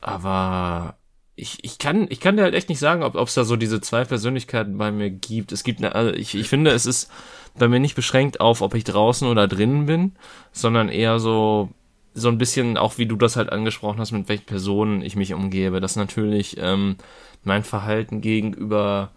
[0.00, 0.96] aber
[1.36, 3.80] ich, ich kann ich kann dir halt echt nicht sagen, ob es da so diese
[3.80, 5.52] zwei Persönlichkeiten bei mir gibt.
[5.52, 7.10] Es gibt eine, also ich, ich finde, es ist
[7.58, 10.12] bei mir nicht beschränkt auf, ob ich draußen oder drinnen bin,
[10.52, 11.70] sondern eher so
[12.14, 15.32] so ein bisschen auch wie du das halt angesprochen hast, mit welchen Personen ich mich
[15.32, 15.80] umgebe.
[15.80, 16.96] Dass natürlich ähm,
[17.42, 19.10] mein Verhalten gegenüber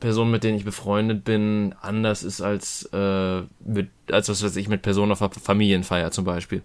[0.00, 4.68] Personen, mit denen ich befreundet bin, anders ist als äh, mit als was weiß ich
[4.68, 6.62] mit Personen auf Familienfeier zum Beispiel.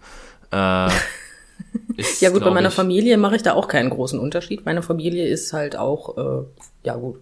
[0.52, 0.88] Äh,
[1.98, 4.66] ist, ja gut, bei meiner ich, Familie mache ich da auch keinen großen Unterschied.
[4.66, 6.46] Meine Familie ist halt auch, äh,
[6.84, 7.20] ja gut,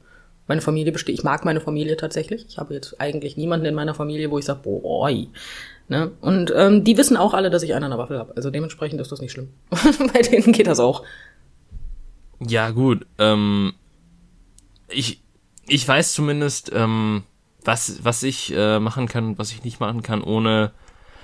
[0.47, 2.45] meine Familie besteht, ich mag meine Familie tatsächlich.
[2.49, 5.27] Ich habe jetzt eigentlich niemanden in meiner Familie, wo ich sage, boah, oi.
[5.87, 6.11] Ne?
[6.21, 8.33] Und ähm, die wissen auch alle, dass ich einen an der Waffel habe.
[8.35, 9.49] Also dementsprechend ist das nicht schlimm.
[10.13, 11.03] bei denen geht das auch.
[12.45, 13.73] Ja gut, ähm,
[14.89, 15.21] ich,
[15.71, 17.23] ich weiß zumindest, ähm,
[17.63, 20.71] was, was ich äh, machen kann und was ich nicht machen kann, ohne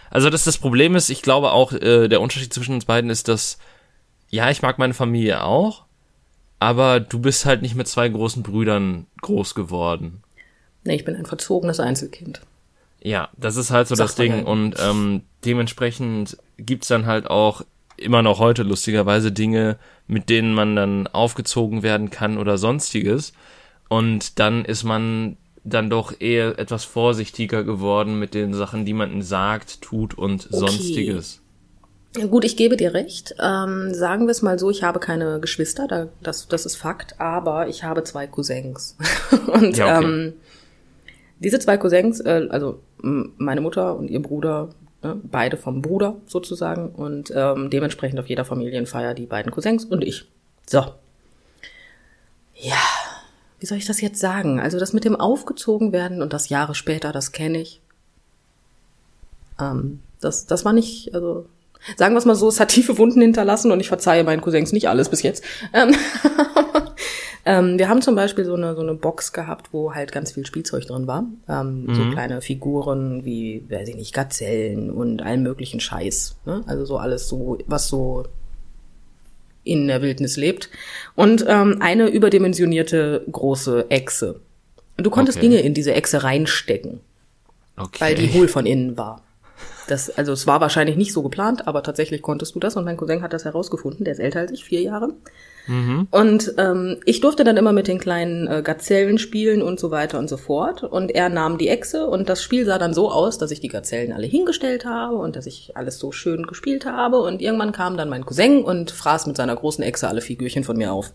[0.10, 3.28] also dass das Problem ist, ich glaube auch, äh, der Unterschied zwischen uns beiden ist,
[3.28, 3.58] dass,
[4.30, 5.86] ja, ich mag meine Familie auch,
[6.60, 10.24] aber du bist halt nicht mit zwei großen Brüdern groß geworden.
[10.84, 12.42] Nee, ich bin ein verzogenes Einzelkind.
[13.02, 14.34] Ja, das ist halt so Sag das Ding.
[14.34, 14.46] Halt.
[14.46, 17.62] Und ähm, dementsprechend gibt's dann halt auch
[17.98, 19.78] immer noch heute lustigerweise Dinge,
[20.08, 23.34] mit denen man dann aufgezogen werden kann oder sonstiges.
[23.90, 29.22] Und dann ist man dann doch eher etwas vorsichtiger geworden mit den Sachen, die man
[29.22, 30.58] sagt, tut und okay.
[30.58, 31.42] sonstiges.
[32.30, 33.36] Gut, ich gebe dir recht.
[33.40, 37.20] Ähm, sagen wir es mal so, ich habe keine Geschwister, da, das, das ist Fakt,
[37.20, 38.98] aber ich habe zwei Cousins.
[39.48, 40.06] und ja, okay.
[40.06, 40.34] ähm,
[41.40, 44.70] diese zwei Cousins, äh, also meine Mutter und ihr Bruder,
[45.04, 50.04] ne, beide vom Bruder sozusagen und ähm, dementsprechend auf jeder Familienfeier die beiden Cousins und
[50.04, 50.26] ich.
[50.66, 50.84] So.
[52.56, 52.82] Ja,
[53.60, 54.60] wie soll ich das jetzt sagen?
[54.60, 57.82] Also das mit dem aufgezogen werden und das Jahre später, das kenne ich.
[59.60, 61.46] Ähm, das, das war nicht, also
[61.96, 64.72] sagen wir es mal so, es hat tiefe Wunden hinterlassen und ich verzeihe meinen Cousins
[64.74, 65.44] nicht alles bis jetzt.
[65.74, 65.96] Ähm,
[67.46, 70.46] ähm, wir haben zum Beispiel so eine, so eine Box gehabt, wo halt ganz viel
[70.46, 71.26] Spielzeug drin war.
[71.48, 71.96] Ähm, mhm.
[71.96, 76.38] So kleine Figuren wie, weiß ich nicht, Gazellen und allen möglichen Scheiß.
[76.46, 76.64] Ne?
[76.68, 78.26] Also so alles so, was so
[79.68, 80.70] in der Wildnis lebt.
[81.16, 84.40] Und ähm, eine überdimensionierte große Echse.
[84.98, 85.50] Und du konntest okay.
[85.50, 87.02] Dinge in diese Echse reinstecken.
[87.78, 88.00] Okay.
[88.00, 89.24] Weil die hohl von innen war.
[89.88, 92.98] Das, also es war wahrscheinlich nicht so geplant, aber tatsächlich konntest du das und mein
[92.98, 95.14] Cousin hat das herausgefunden, der ist älter als ich, vier Jahre.
[95.68, 96.08] Mhm.
[96.12, 100.18] Und ähm, ich durfte dann immer mit den kleinen äh, Gazellen spielen und so weiter
[100.18, 100.84] und so fort.
[100.84, 103.68] Und er nahm die Echse und das Spiel sah dann so aus, dass ich die
[103.68, 107.20] Gazellen alle hingestellt habe und dass ich alles so schön gespielt habe.
[107.20, 110.78] Und irgendwann kam dann mein Cousin und fraß mit seiner großen Echse alle Figürchen von
[110.78, 111.14] mir auf.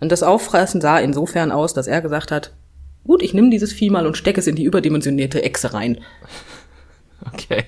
[0.00, 2.52] Und das Auffressen sah insofern aus, dass er gesagt hat,
[3.04, 6.00] gut, ich nehme dieses Vieh mal und stecke es in die überdimensionierte Echse rein.
[7.32, 7.64] Okay.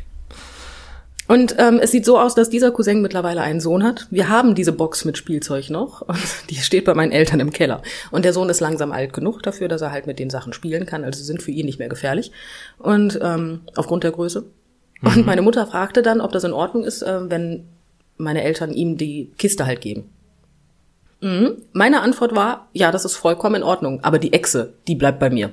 [1.29, 4.07] Und ähm, es sieht so aus, dass dieser Cousin mittlerweile einen Sohn hat.
[4.11, 6.19] Wir haben diese Box mit Spielzeug noch und
[6.49, 7.83] die steht bei meinen Eltern im Keller.
[8.11, 10.87] Und der Sohn ist langsam alt genug dafür, dass er halt mit den Sachen spielen
[10.87, 11.05] kann.
[11.05, 12.33] Also sie sind für ihn nicht mehr gefährlich.
[12.79, 14.47] Und ähm, aufgrund der Größe.
[15.03, 15.09] Mhm.
[15.09, 17.69] Und meine Mutter fragte dann, ob das in Ordnung ist, äh, wenn
[18.17, 20.09] meine Eltern ihm die Kiste halt geben.
[21.21, 21.63] Mhm.
[21.73, 24.03] Meine Antwort war, ja, das ist vollkommen in Ordnung.
[24.03, 25.51] Aber die Echse, die bleibt bei mir.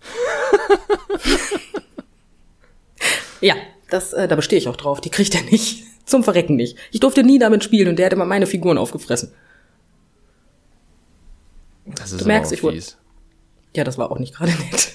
[3.40, 3.54] ja,
[3.88, 5.00] das, äh, da bestehe ich auch drauf.
[5.00, 5.84] Die kriegt er nicht.
[6.04, 6.78] Zum Verrecken nicht.
[6.90, 9.32] Ich durfte nie damit spielen und der hat immer meine Figuren aufgefressen.
[11.84, 12.82] Das ist du merkst, ich wurde.
[13.76, 14.92] Ja, das war auch nicht gerade nett.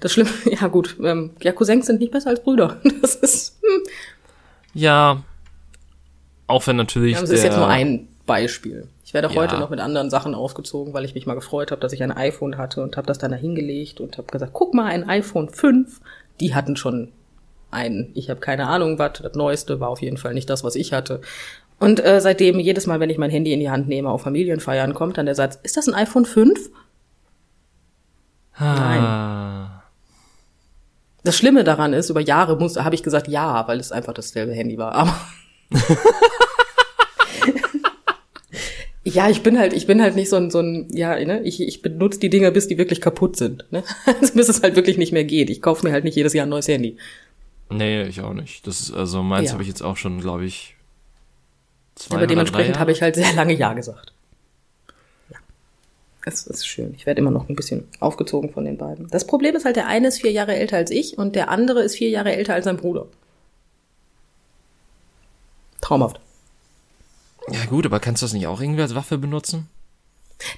[0.00, 0.30] Das Schlimme,
[0.60, 2.80] ja gut, ähm, ja, Cousins sind nicht besser als Brüder.
[3.00, 3.58] Das ist.
[3.62, 3.82] Hm.
[4.74, 5.24] Ja.
[6.46, 7.14] Auch wenn natürlich.
[7.14, 8.88] Ja, das ist jetzt nur ein Beispiel.
[9.04, 9.34] Ich werde ja.
[9.34, 12.12] heute noch mit anderen Sachen aufgezogen, weil ich mich mal gefreut habe, dass ich ein
[12.12, 15.48] iPhone hatte und habe das dann da hingelegt und habe gesagt, guck mal, ein iPhone
[15.48, 16.00] 5.
[16.40, 17.12] Die hatten schon
[17.72, 20.74] ein, ich habe keine Ahnung, was, das Neueste war auf jeden Fall nicht das, was
[20.74, 21.20] ich hatte.
[21.78, 24.94] Und äh, seitdem, jedes Mal, wenn ich mein Handy in die Hand nehme, auf Familienfeiern,
[24.94, 26.70] kommt dann der Satz, ist das ein iPhone 5?
[28.54, 28.74] Ah.
[28.74, 29.70] Nein.
[31.24, 34.52] Das Schlimme daran ist, über Jahre muss, habe ich gesagt ja, weil es einfach dasselbe
[34.52, 34.92] Handy war.
[34.92, 35.16] Aber
[39.04, 41.60] ja, ich bin halt, ich bin halt nicht so ein, so ein, ja, ne, ich,
[41.60, 43.84] ich benutze die Dinger, bis die wirklich kaputt sind, ne,
[44.34, 45.48] bis es halt wirklich nicht mehr geht.
[45.48, 46.96] Ich kaufe mir halt nicht jedes Jahr ein neues Handy.
[47.70, 48.66] Nee, ich auch nicht.
[48.66, 49.52] Das ist, also meins ja.
[49.52, 50.76] habe ich jetzt auch schon, glaube ich,
[51.94, 54.12] zwei Aber dementsprechend habe ich halt sehr lange Ja gesagt.
[55.30, 55.38] Ja.
[56.24, 56.94] Es ist schön.
[56.94, 59.08] Ich werde immer noch ein bisschen aufgezogen von den beiden.
[59.08, 61.82] Das Problem ist halt, der eine ist vier Jahre älter als ich und der andere
[61.82, 63.06] ist vier Jahre älter als sein Bruder.
[65.80, 66.20] Traumhaft.
[67.50, 69.68] Ja gut, aber kannst du das nicht auch irgendwie als Waffe benutzen?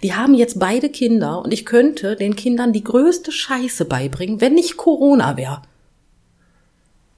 [0.03, 4.55] Die haben jetzt beide Kinder und ich könnte den Kindern die größte Scheiße beibringen, wenn
[4.55, 5.63] nicht Corona wäre.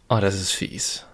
[0.08, 1.04] Oh, das ist fies.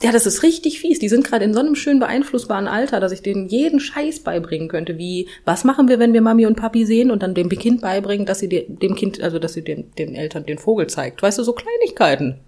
[0.00, 1.00] Ja, das ist richtig fies.
[1.00, 4.68] Die sind gerade in so einem schön beeinflussbaren Alter, dass ich denen jeden Scheiß beibringen
[4.68, 7.80] könnte, wie was machen wir, wenn wir Mami und Papi sehen und dann dem Kind
[7.80, 11.20] beibringen, dass sie dem Kind, also dass sie den, den Eltern den Vogel zeigt.
[11.20, 12.38] Weißt du, so Kleinigkeiten,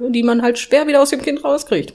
[0.00, 1.94] die man halt schwer wieder aus dem Kind rauskriegt.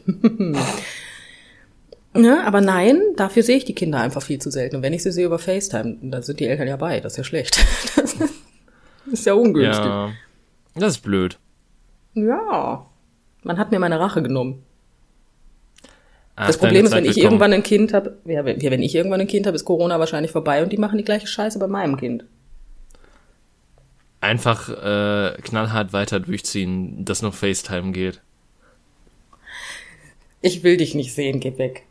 [2.16, 4.78] ja, aber nein, dafür sehe ich die Kinder einfach viel zu selten.
[4.78, 7.02] Und wenn ich sie sehe über FaceTime, dann sind die Eltern ja bei.
[7.02, 7.58] Das ist ja schlecht.
[9.04, 9.84] Das ist ja ungünstig.
[9.84, 10.12] Ja,
[10.76, 11.38] das ist blöd.
[12.14, 12.86] Ja.
[13.44, 14.64] Man hat mir meine Rache genommen.
[16.36, 19.22] Ah, das Problem ist, wenn ich irgendwann ein Kind habe, ja, wenn, wenn ich irgendwann
[19.22, 21.98] ein Kind habe, ist Corona wahrscheinlich vorbei und die machen die gleiche Scheiße bei meinem
[21.98, 22.24] Kind.
[24.22, 28.22] Einfach äh, knallhart weiter durchziehen, dass noch FaceTime geht.
[30.42, 31.84] Ich will dich nicht sehen, geh weg.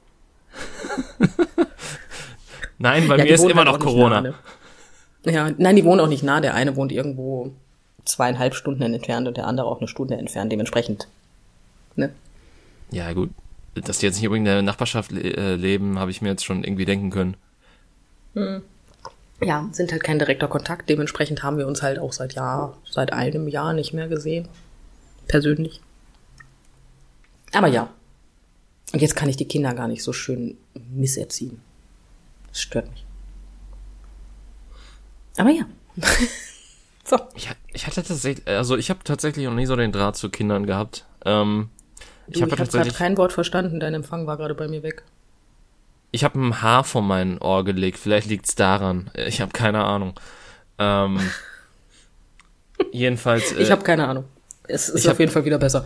[2.79, 4.21] nein, bei ja, mir ist immer halt noch Corona.
[4.21, 4.35] Ne?
[5.25, 6.41] Ja, nein, die wohnen auch nicht nah.
[6.41, 7.53] Der eine wohnt irgendwo
[8.05, 10.51] zweieinhalb Stunden entfernt und der andere auch eine Stunde entfernt.
[10.51, 11.09] Dementsprechend
[12.01, 12.11] Ne?
[12.91, 13.31] Ja, gut.
[13.75, 16.45] Dass die jetzt nicht übrigens in der Nachbarschaft le äh, leben, habe ich mir jetzt
[16.45, 17.37] schon irgendwie denken können.
[18.35, 18.63] Hm.
[19.43, 20.89] Ja, sind halt kein direkter Kontakt.
[20.89, 24.49] Dementsprechend haben wir uns halt auch seit Jahr, seit einem Jahr nicht mehr gesehen.
[25.29, 25.81] Persönlich.
[27.53, 27.89] Aber ja.
[28.93, 30.59] Und jetzt kann ich die Kinder gar nicht so schön
[30.93, 31.61] misserziehen.
[32.49, 33.05] Das stört mich.
[35.39, 35.65] Aber ja.
[37.05, 37.19] so.
[37.35, 40.67] Ich, ich hatte tatsächlich, also ich habe tatsächlich noch nie so den Draht zu Kindern
[40.67, 41.07] gehabt.
[41.25, 41.71] Ähm,
[42.31, 45.03] Du, ich habe hab gerade kein Wort verstanden, dein Empfang war gerade bei mir weg.
[46.13, 49.11] Ich habe ein Haar vor mein Ohr gelegt, vielleicht liegt's daran.
[49.15, 50.19] Ich habe keine Ahnung.
[50.79, 51.21] Ähm,
[52.93, 53.53] jedenfalls.
[53.53, 54.25] Äh, ich habe keine Ahnung.
[54.67, 55.85] Es ist auf hab, jeden Fall wieder besser.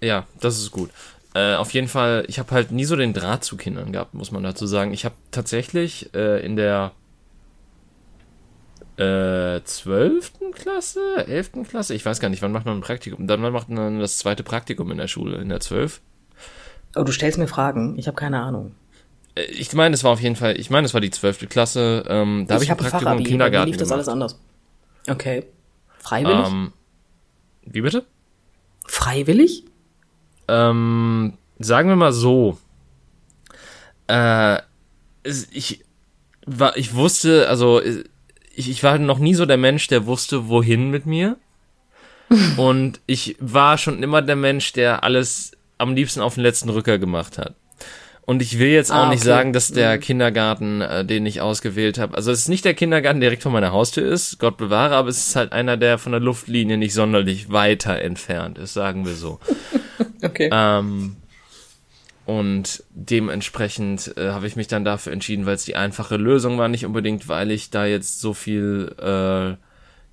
[0.00, 0.90] Ja, das ist gut.
[1.34, 4.30] Äh, auf jeden Fall, ich habe halt nie so den Draht zu Kindern gehabt, muss
[4.30, 4.92] man dazu sagen.
[4.92, 6.92] Ich habe tatsächlich äh, in der
[8.96, 10.32] äh, 12.
[10.52, 11.68] Klasse, 11.
[11.68, 13.26] Klasse, ich weiß gar nicht, wann macht man ein Praktikum?
[13.26, 16.00] Dann wann macht man das zweite Praktikum in der Schule, in der 12?
[16.96, 18.74] Oh, du stellst mir Fragen, ich habe keine Ahnung.
[19.34, 21.48] Äh, ich meine, es war auf jeden Fall, ich meine, es war die 12.
[21.48, 23.98] Klasse, ähm, da habe ich, hab ein Praktikum Fachabi, im Kindergarten lief das gemacht.
[23.98, 24.40] alles anders.
[25.08, 25.44] Okay.
[25.98, 26.46] Freiwillig?
[26.46, 26.72] Ähm,
[27.64, 28.04] wie bitte?
[28.86, 29.64] Freiwillig?
[30.48, 32.58] Ähm, sagen wir mal so.
[34.06, 34.58] Äh,
[35.24, 35.84] ich
[36.46, 37.80] war, ich wusste, also
[38.56, 41.36] ich, ich war noch nie so der Mensch, der wusste, wohin mit mir.
[42.56, 46.98] Und ich war schon immer der Mensch, der alles am liebsten auf den letzten Rücker
[46.98, 47.54] gemacht hat.
[48.26, 50.00] Und ich will jetzt auch ah, nicht sagen, dass der mhm.
[50.00, 53.52] Kindergarten, äh, den ich ausgewählt habe, also es ist nicht der Kindergarten, der direkt vor
[53.52, 56.94] meiner Haustür ist, Gott bewahre, aber es ist halt einer, der von der Luftlinie nicht
[56.94, 59.40] sonderlich weiter entfernt ist, sagen wir so.
[60.22, 60.48] okay.
[60.50, 61.16] Ähm,
[62.26, 66.68] und dementsprechend äh, habe ich mich dann dafür entschieden, weil es die einfache Lösung war,
[66.68, 69.56] nicht unbedingt, weil ich da jetzt so viel äh,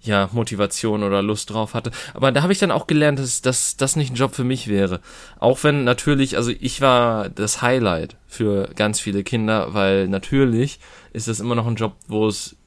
[0.03, 1.91] ja, Motivation oder Lust drauf hatte.
[2.14, 4.68] Aber da habe ich dann auch gelernt, dass, dass das nicht ein Job für mich
[4.68, 4.99] wäre.
[5.39, 10.80] Auch wenn natürlich, also ich war das Highlight für ganz viele Kinder, weil natürlich
[11.14, 12.57] ist das immer noch ein Job, wo es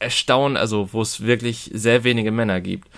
[0.00, 2.88] erstaunen, also wo es wirklich sehr wenige Männer gibt.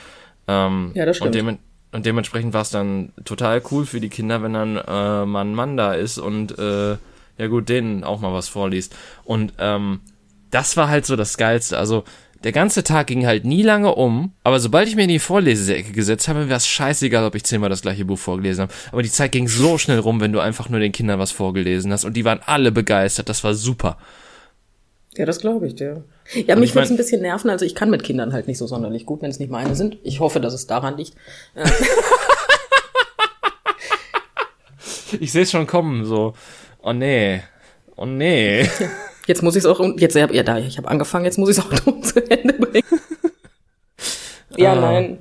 [0.49, 1.37] Ähm, ja, das stimmt.
[1.37, 1.59] Und,
[1.95, 5.55] und dementsprechend war es dann total cool für die Kinder, wenn dann äh, mal ein
[5.55, 6.97] Mann da ist und äh,
[7.39, 8.97] ja gut, denen auch mal was vorliest.
[9.23, 10.01] Und ähm,
[10.51, 11.79] das war halt so das Geilste.
[11.79, 12.03] Also
[12.43, 15.93] der ganze Tag ging halt nie lange um, aber sobald ich mir in die Vorleseecke
[15.93, 18.75] gesetzt habe, wäre es scheißegal, ob ich zehnmal das gleiche Buch vorgelesen habe.
[18.91, 21.93] Aber die Zeit ging so schnell rum, wenn du einfach nur den Kindern was vorgelesen
[21.93, 23.99] hast und die waren alle begeistert, das war super.
[25.17, 26.03] Ja, das glaube ich dir.
[26.47, 28.67] Ja, mich würde es ein bisschen nerven, also ich kann mit Kindern halt nicht so
[28.67, 29.99] sonderlich gut, wenn es nicht meine sind.
[30.03, 31.15] Ich hoffe, dass es daran liegt.
[35.21, 36.35] ich sehe es schon kommen, so.
[36.83, 37.43] Oh nee.
[37.97, 38.69] Oh nee.
[39.27, 41.65] Jetzt muss ich es auch, jetzt, ja, da, ich habe angefangen, jetzt muss ich es
[41.65, 41.71] auch
[42.03, 42.85] zu Ende bringen.
[44.55, 44.81] ja, ah.
[44.81, 45.19] nein.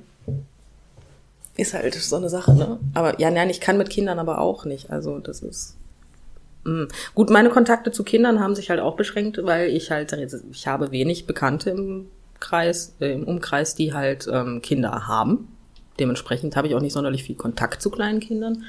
[1.56, 2.80] Ist halt so eine Sache, ne?
[2.96, 4.90] Aber ja, nein, ich kann mit Kindern aber auch nicht.
[4.90, 5.78] Also das ist.
[6.64, 6.84] Mh.
[6.84, 6.88] Mm.
[7.16, 10.14] Gut, meine Kontakte zu Kindern haben sich halt auch beschränkt, weil ich halt,
[10.52, 12.08] ich habe wenig Bekannte im
[12.40, 15.48] Kreis, äh, im Umkreis, die halt ähm, Kinder haben.
[16.00, 18.64] Dementsprechend habe ich auch nicht sonderlich viel Kontakt zu kleinen Kindern.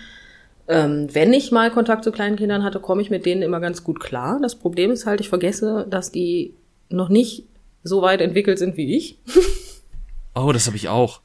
[0.67, 3.85] Ähm, wenn ich mal Kontakt zu kleinen Kindern hatte, komme ich mit denen immer ganz
[3.85, 4.39] gut klar.
[4.41, 6.55] Das Problem ist halt, ich vergesse, dass die
[6.89, 7.45] noch nicht
[7.83, 9.19] so weit entwickelt sind wie ich.
[10.35, 11.21] oh, das habe ich auch.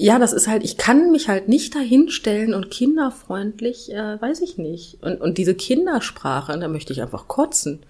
[0.00, 4.56] Ja, das ist halt, ich kann mich halt nicht dahinstellen und kinderfreundlich, äh, weiß ich
[4.56, 5.02] nicht.
[5.02, 7.80] Und, und diese Kindersprache, da möchte ich einfach kotzen.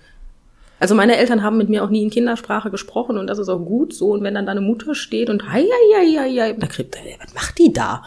[0.81, 3.59] Also meine Eltern haben mit mir auch nie in Kindersprache gesprochen und das ist auch
[3.59, 4.13] gut so.
[4.13, 7.59] Und wenn dann deine Mutter steht und hei, hei, hei, hei, da kriegt, was macht
[7.59, 8.03] die da?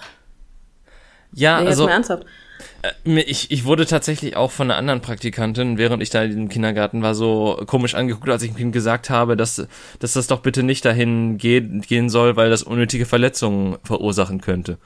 [1.34, 1.84] Ja, nee, also.
[1.84, 2.26] Mal ernsthaft.
[2.82, 7.02] Äh, ich, ich wurde tatsächlich auch von einer anderen Praktikantin, während ich da im Kindergarten
[7.02, 9.68] war, so komisch angeguckt, als ich ihm gesagt habe, dass,
[10.00, 14.78] dass das doch bitte nicht dahin gehen, gehen soll, weil das unnötige Verletzungen verursachen könnte.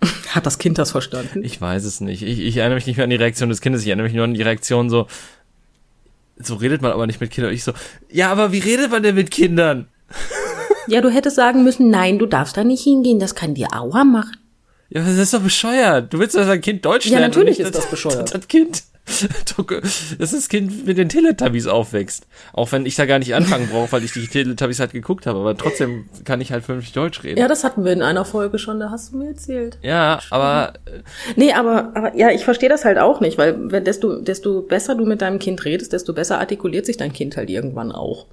[0.30, 1.42] Hat das Kind das verstanden?
[1.42, 2.22] Ich weiß es nicht.
[2.22, 4.24] Ich, ich erinnere mich nicht mehr an die Reaktion des Kindes, ich erinnere mich nur
[4.24, 5.06] an die Reaktion so,
[6.36, 7.50] so redet man aber nicht mit Kindern.
[7.50, 7.72] Und ich so,
[8.10, 9.88] ja, aber wie redet man denn mit Kindern?
[10.86, 14.04] Ja, du hättest sagen müssen, nein, du darfst da nicht hingehen, das kann dir Aua
[14.04, 14.36] machen.
[14.90, 16.12] Ja, das ist doch bescheuert.
[16.12, 17.20] Du willst, dass dein Kind Deutsch lernt.
[17.20, 18.34] Ja, natürlich ist das, das bescheuert.
[18.34, 18.84] Das Kind,
[20.18, 22.26] das ist Kind mit den Teletubbies aufwächst.
[22.54, 25.40] Auch wenn ich da gar nicht anfangen brauche, weil ich die Teletubbies halt geguckt habe.
[25.40, 27.38] Aber trotzdem kann ich halt vernünftig Deutsch reden.
[27.38, 29.78] Ja, das hatten wir in einer Folge schon, da hast du mir erzählt.
[29.82, 30.72] Ja, aber.
[31.36, 34.94] Nee, aber, aber ja, ich verstehe das halt auch nicht, weil wenn desto, desto besser
[34.94, 38.26] du mit deinem Kind redest, desto besser artikuliert sich dein Kind halt irgendwann auch.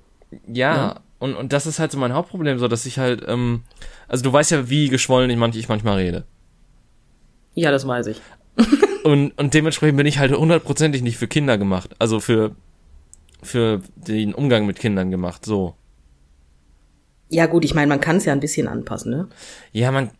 [0.47, 0.95] Ja, ja.
[1.19, 3.63] Und, und das ist halt so mein Hauptproblem, so dass ich halt, ähm,
[4.07, 6.23] also du weißt ja, wie geschwollen ich, manch, ich manchmal rede.
[7.55, 8.21] Ja, das weiß ich.
[9.03, 11.91] und, und dementsprechend bin ich halt hundertprozentig nicht für Kinder gemacht.
[11.99, 12.55] Also für,
[13.41, 15.75] für den Umgang mit Kindern gemacht, so.
[17.29, 19.27] Ja, gut, ich meine, man kann es ja ein bisschen anpassen, ne?
[19.71, 20.11] Ja, man.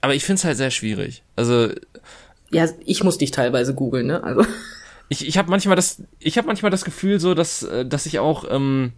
[0.00, 1.24] Aber ich find's halt sehr schwierig.
[1.34, 1.70] Also.
[2.50, 4.22] Ja, ich muss dich teilweise googeln, ne?
[4.22, 4.44] Also.
[5.08, 8.18] Ich, ich habe manchmal das, ich habe manchmal das Gefühl so, dass, äh, dass ich
[8.18, 8.92] auch ähm,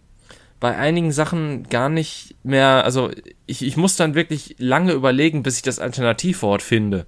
[0.59, 3.11] bei einigen Sachen gar nicht mehr, also
[3.45, 7.05] ich, ich muss dann wirklich lange überlegen, bis ich das Alternativwort finde.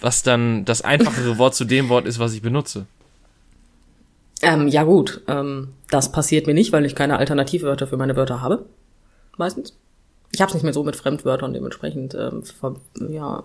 [0.00, 2.86] Was dann das einfachere Wort zu dem Wort ist, was ich benutze.
[4.42, 8.42] Ähm, ja gut, ähm, das passiert mir nicht, weil ich keine Alternativwörter für meine Wörter
[8.42, 8.66] habe.
[9.36, 9.74] Meistens.
[10.32, 12.42] Ich habe es nicht mehr so mit Fremdwörtern, dementsprechend, ähm,
[13.08, 13.42] ja,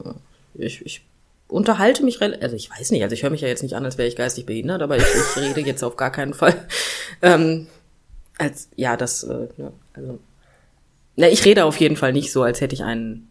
[0.55, 1.05] ich, ich
[1.47, 3.97] unterhalte mich, also ich weiß nicht, also ich höre mich ja jetzt nicht an, als
[3.97, 6.55] wäre ich geistig behindert, aber ich, ich rede jetzt auf gar keinen Fall
[7.21, 7.67] ähm,
[8.37, 10.19] als, ja, das, äh, ja, also.
[11.15, 13.27] Na, ich rede auf jeden Fall nicht so, als hätte ich ein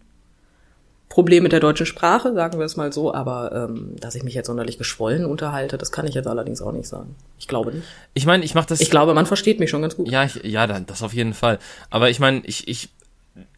[1.11, 4.33] Problem mit der deutschen Sprache, sagen wir es mal so, aber ähm, dass ich mich
[4.33, 7.17] jetzt sonderlich geschwollen unterhalte, das kann ich jetzt allerdings auch nicht sagen.
[7.37, 7.87] Ich glaube nicht.
[8.15, 8.81] Ich meine, ich mache das.
[8.81, 10.09] Ich glaube, man versteht mich schon ganz gut.
[10.09, 11.59] Ja, ich, ja, das auf jeden Fall.
[11.91, 12.91] Aber ich meine, ich, ich,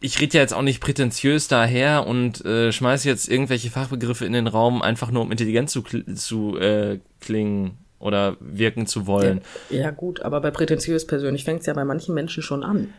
[0.01, 4.33] ich rede ja jetzt auch nicht prätentiös daher und äh, schmeiße jetzt irgendwelche Fachbegriffe in
[4.33, 5.83] den Raum, einfach nur um intelligent zu,
[6.15, 9.41] zu äh, klingen oder wirken zu wollen.
[9.69, 12.95] Ja, ja gut, aber bei prätentiös persönlich fängt es ja bei manchen Menschen schon an.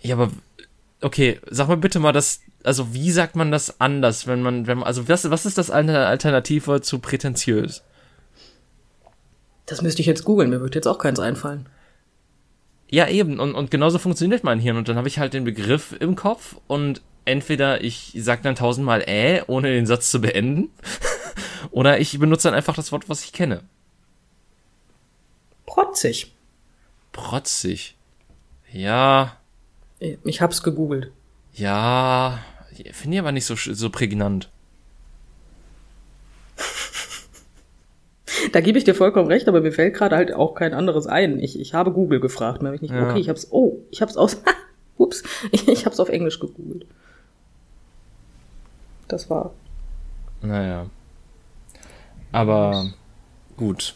[0.00, 0.30] Ja, aber
[1.04, 4.78] okay, sag mal bitte mal das, also wie sagt man das anders, wenn man, wenn
[4.78, 7.82] man, also was, was ist das Alternativwort zu prätentiös?
[9.66, 11.68] Das müsste ich jetzt googeln, mir würde jetzt auch keins einfallen.
[12.90, 14.76] Ja, eben, und, und genauso funktioniert mein Hirn.
[14.76, 19.02] Und dann habe ich halt den Begriff im Kopf und entweder ich sag dann tausendmal
[19.06, 20.70] äh, ohne den Satz zu beenden,
[21.70, 23.62] oder ich benutze dann einfach das Wort, was ich kenne.
[25.66, 26.32] Protzig.
[27.12, 27.96] Protzig.
[28.70, 29.36] Ja.
[30.24, 31.10] Ich hab's gegoogelt.
[31.54, 32.40] Ja,
[32.92, 34.50] finde ich aber nicht so, so prägnant.
[38.52, 41.40] Da gebe ich dir vollkommen recht, aber mir fällt gerade halt auch kein anderes ein.
[41.40, 43.08] Ich, ich habe Google gefragt, dann habe ich nicht, ja.
[43.08, 44.42] okay, ich hab's, oh, ich hab's aus,
[44.96, 46.86] ups, ich, ich hab's auf Englisch gegoogelt.
[49.08, 49.52] Das war.
[50.42, 50.86] Naja.
[52.32, 52.92] Aber
[53.56, 53.94] gut.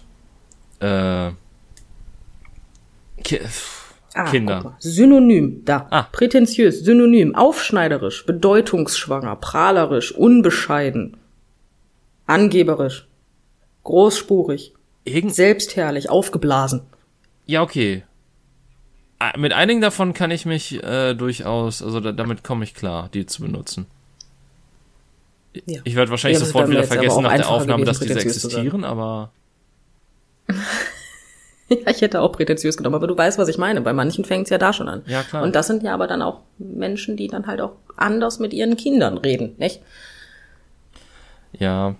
[0.80, 1.30] Äh,
[3.22, 3.40] Ki
[4.18, 4.76] ah, Kinder.
[4.78, 5.86] Synonym, da.
[5.90, 6.02] Ah.
[6.10, 11.16] Prätentiös, synonym, aufschneiderisch, bedeutungsschwanger, prahlerisch, unbescheiden,
[12.26, 13.08] angeberisch,
[13.84, 14.74] großspurig,
[15.08, 16.82] Irgend selbstherrlich, aufgeblasen.
[17.46, 18.04] Ja, okay.
[19.18, 23.08] Ah, mit einigen davon kann ich mich äh, durchaus, also da, damit komme ich klar,
[23.12, 23.86] die zu benutzen.
[25.66, 25.80] Ja.
[25.84, 29.32] Ich werde wahrscheinlich ja, sofort wieder vergessen nach der Aufnahme, dass diese existieren, aber.
[31.84, 33.80] ja, ich hätte auch prätentiös genommen, aber du weißt, was ich meine.
[33.80, 35.02] Bei manchen fängt es ja da schon an.
[35.06, 35.42] Ja, klar.
[35.42, 38.76] Und das sind ja aber dann auch Menschen, die dann halt auch anders mit ihren
[38.76, 39.80] Kindern reden, nicht?
[41.52, 41.94] Ja.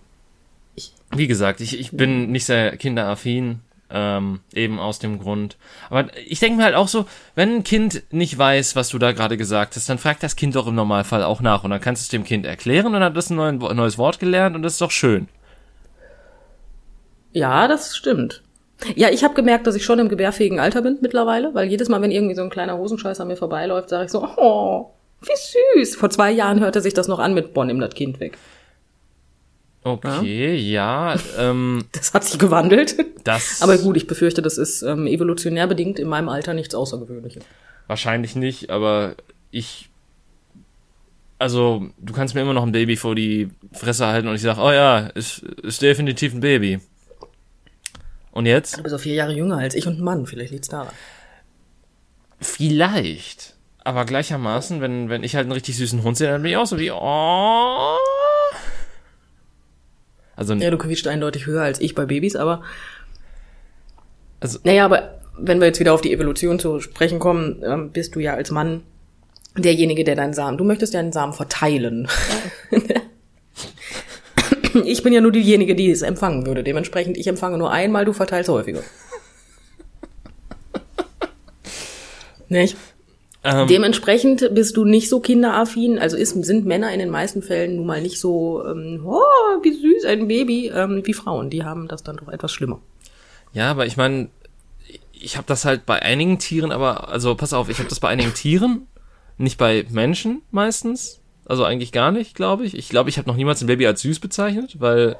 [1.10, 3.60] Wie gesagt, ich, ich bin nicht sehr kinderaffin.
[3.90, 5.56] Ähm, eben aus dem Grund.
[5.88, 9.12] Aber ich denke mir halt auch so, wenn ein Kind nicht weiß, was du da
[9.12, 12.02] gerade gesagt hast, dann fragt das Kind doch im Normalfall auch nach und dann kannst
[12.02, 14.74] du es dem Kind erklären und dann hat es ein neues Wort gelernt und das
[14.74, 15.28] ist doch schön.
[17.32, 18.42] Ja, das stimmt.
[18.94, 22.00] Ja, ich habe gemerkt, dass ich schon im gebärfähigen Alter bin mittlerweile, weil jedes Mal,
[22.00, 25.96] wenn irgendwie so ein kleiner Hosenscheiß an mir vorbeiläuft, sage ich so, oh, wie süß.
[25.96, 28.38] Vor zwei Jahren hörte sich das noch an mit Bonn, nimm das Kind weg.
[29.82, 31.14] Okay, ja.
[31.14, 32.96] ja ähm, das hat sich gewandelt.
[33.24, 37.44] Das aber gut, ich befürchte, das ist ähm, evolutionär bedingt in meinem Alter nichts Außergewöhnliches.
[37.86, 39.14] Wahrscheinlich nicht, aber
[39.50, 39.90] ich.
[41.40, 44.58] Also, du kannst mir immer noch ein Baby vor die Fresse halten und ich sag,
[44.58, 46.80] oh ja, ist, ist definitiv ein Baby.
[48.39, 48.78] Und jetzt?
[48.78, 50.95] Du bist auch vier Jahre jünger als ich und ein Mann, vielleicht liegt's daran.
[52.41, 53.57] Vielleicht.
[53.82, 56.64] Aber gleichermaßen, wenn, wenn ich halt einen richtig süßen Hund sehe, dann bin ich auch
[56.64, 57.97] so wie, oh.
[60.36, 62.62] Also, ja, du quietscht eindeutig höher als ich bei Babys, aber.
[64.39, 68.14] Also, naja, aber wenn wir jetzt wieder auf die Evolution zu sprechen kommen, ähm, bist
[68.14, 68.84] du ja als Mann
[69.57, 72.07] derjenige, der deinen Samen, du möchtest deinen Samen verteilen.
[74.86, 76.62] ich bin ja nur diejenige, die es empfangen würde.
[76.62, 78.82] Dementsprechend, ich empfange nur einmal, du verteilst häufiger.
[82.48, 82.76] Nicht?
[83.44, 87.76] Ähm, Dementsprechend bist du nicht so kinderaffin, also ist, sind Männer in den meisten Fällen
[87.76, 89.22] nun mal nicht so, ähm, oh,
[89.62, 91.48] wie süß, ein Baby, ähm, wie Frauen.
[91.48, 92.80] Die haben das dann doch etwas schlimmer.
[93.52, 94.28] Ja, aber ich meine,
[95.12, 98.08] ich habe das halt bei einigen Tieren, aber, also pass auf, ich habe das bei
[98.08, 98.88] einigen Tieren,
[99.36, 101.20] nicht bei Menschen meistens.
[101.49, 102.76] Also eigentlich gar nicht, glaube ich.
[102.76, 105.16] Ich glaube, ich habe noch niemals ein Baby als süß bezeichnet, weil.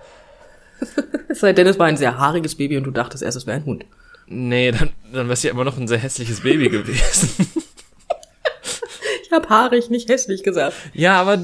[1.29, 3.57] es sei denn, es war ein sehr haariges Baby und du dachtest erst, es wäre
[3.57, 3.87] ein Hund.
[4.26, 7.47] Nee, dann, dann wäre es ja immer noch ein sehr hässliches Baby gewesen.
[9.24, 10.74] Ich habe haarig, nicht hässlich gesagt.
[10.95, 11.39] Ja, aber.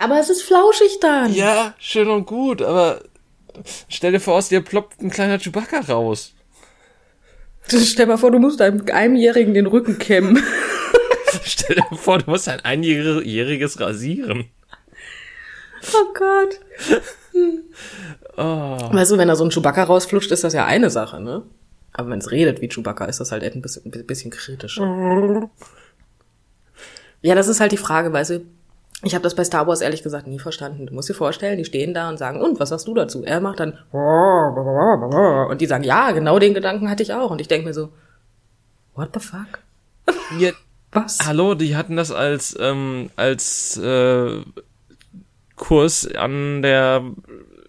[0.00, 1.34] Aber es ist flauschig dann.
[1.34, 3.02] Ja, schön und gut, aber
[3.90, 6.32] stell dir vor, aus dir ploppt ein kleiner Chewbacca raus.
[7.68, 10.42] Stell dir vor, du musst einem Einjährigen den Rücken kämmen.
[11.44, 14.46] stell dir vor, du musst ein Einjähriges rasieren.
[15.92, 16.60] Oh Gott.
[18.36, 18.94] oh.
[18.94, 21.42] Weißt du, wenn da so ein Chewbacca rausflutscht, ist das ja eine Sache, ne?
[21.92, 24.78] Aber wenn es redet wie Chewbacca, ist das halt ein bisschen, ein bisschen kritisch.
[27.22, 28.40] Ja, das ist halt die Frage, weißt du,
[29.02, 30.86] ich habe das bei Star Wars ehrlich gesagt nie verstanden.
[30.86, 33.22] Du musst dir vorstellen, die stehen da und sagen, und was sagst du dazu?
[33.22, 33.78] Er macht dann
[35.50, 37.30] und die sagen, ja, genau den Gedanken hatte ich auch.
[37.30, 37.90] Und ich denke mir so,
[38.94, 39.58] what the fuck?
[40.38, 40.50] Ja,
[40.94, 41.18] was?
[41.26, 44.40] Hallo, die hatten das als ähm, als äh,
[45.56, 47.02] Kurs an der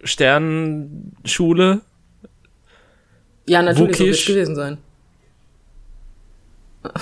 [0.02, 1.80] Sternenschule.
[3.48, 4.26] Ja, natürlich, Wukisch.
[4.26, 4.78] so gewesen sein.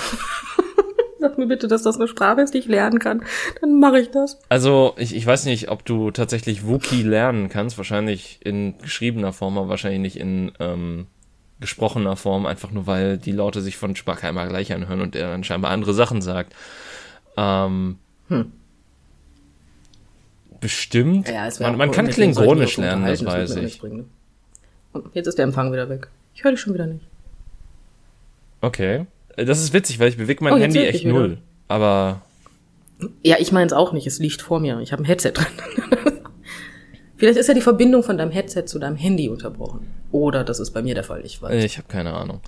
[1.21, 3.25] Sag mir bitte, dass das eine Sprache ist, die ich lernen kann.
[3.61, 4.39] Dann mache ich das.
[4.51, 7.79] Also, ich, ich weiß nicht, ob du tatsächlich Wookie lernen kannst.
[7.79, 11.07] Wahrscheinlich in geschriebener Form, aber wahrscheinlich nicht in ähm,
[11.65, 12.45] gesprochener Form.
[12.45, 15.95] Einfach nur, weil die Laute sich von immer gleich anhören und er dann scheinbar andere
[15.95, 16.55] Sachen sagt.
[17.37, 17.97] Ähm,
[18.29, 18.53] hm.
[20.61, 21.29] Bestimmt.
[21.29, 23.83] Ja, man, man kann Klingonisch lernen, das weiß ich.
[23.83, 24.05] Ne?
[25.13, 26.09] Jetzt ist der Empfang wieder weg.
[26.35, 27.07] Ich höre dich schon wieder nicht.
[28.61, 29.07] Okay.
[29.37, 31.39] Das ist witzig, weil ich bewege mein oh, Handy echt null.
[31.69, 32.23] Aber.
[33.23, 34.07] Ja, ich meine es auch nicht.
[34.07, 34.81] Es liegt vor mir.
[34.81, 35.47] Ich habe ein Headset drin.
[37.25, 39.87] Vielleicht ist ja die Verbindung von deinem Headset zu deinem Handy unterbrochen.
[40.13, 41.65] Oder das ist bei mir der Fall, ich weiß.
[41.65, 42.43] Ich habe keine Ahnung.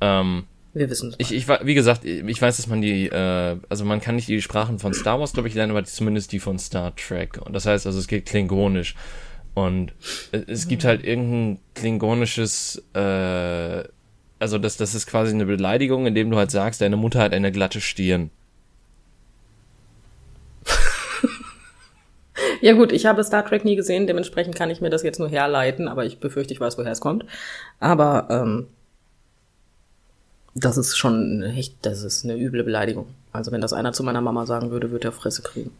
[0.00, 0.44] Ähm,
[0.74, 1.16] Wir wissen es.
[1.18, 4.40] ich, ich, wie gesagt, ich weiß, dass man die, äh, also man kann nicht die
[4.40, 7.40] Sprachen von Star Wars, glaube ich, lernen, aber zumindest die von Star Trek.
[7.44, 8.94] Und das heißt, also es geht klingonisch.
[9.54, 9.92] Und
[10.30, 13.82] es gibt halt irgendein klingonisches, äh,
[14.38, 17.50] also das, das ist quasi eine Beleidigung, indem du halt sagst, deine Mutter hat eine
[17.50, 18.30] glatte Stirn.
[22.62, 25.28] Ja gut, ich habe Star Trek nie gesehen, dementsprechend kann ich mir das jetzt nur
[25.28, 27.26] herleiten, aber ich befürchte, ich weiß, woher es kommt.
[27.80, 28.68] Aber ähm,
[30.54, 33.08] das ist schon echt, das ist eine üble Beleidigung.
[33.32, 35.72] Also wenn das einer zu meiner Mama sagen würde, würde er Fresse kriegen.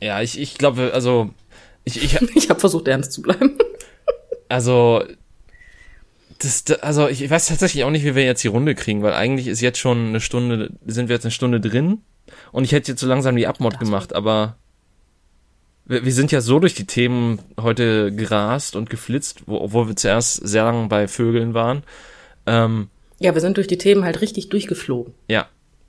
[0.00, 1.30] Ja, ich, ich glaube, also
[1.82, 3.58] ich, ich, ich habe versucht, ernst zu bleiben.
[4.48, 5.02] Also
[6.38, 9.48] das, also ich weiß tatsächlich auch nicht, wie wir jetzt die Runde kriegen, weil eigentlich
[9.48, 12.02] ist jetzt schon eine Stunde, sind wir jetzt eine Stunde drin
[12.52, 14.56] und ich hätte jetzt so langsam die Abmod gemacht, aber
[15.84, 19.96] wir, wir, sind ja so durch die Themen heute gerast und geflitzt, wo, obwohl wir
[19.96, 21.82] zuerst sehr lange bei Vögeln waren.
[22.46, 22.88] Ähm,
[23.18, 25.14] ja, wir sind durch die Themen halt richtig durchgeflogen.
[25.28, 25.48] Ja.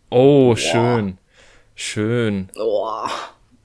[0.09, 1.17] Oh, schön.
[1.75, 2.49] Schön.
[2.55, 3.07] Oh.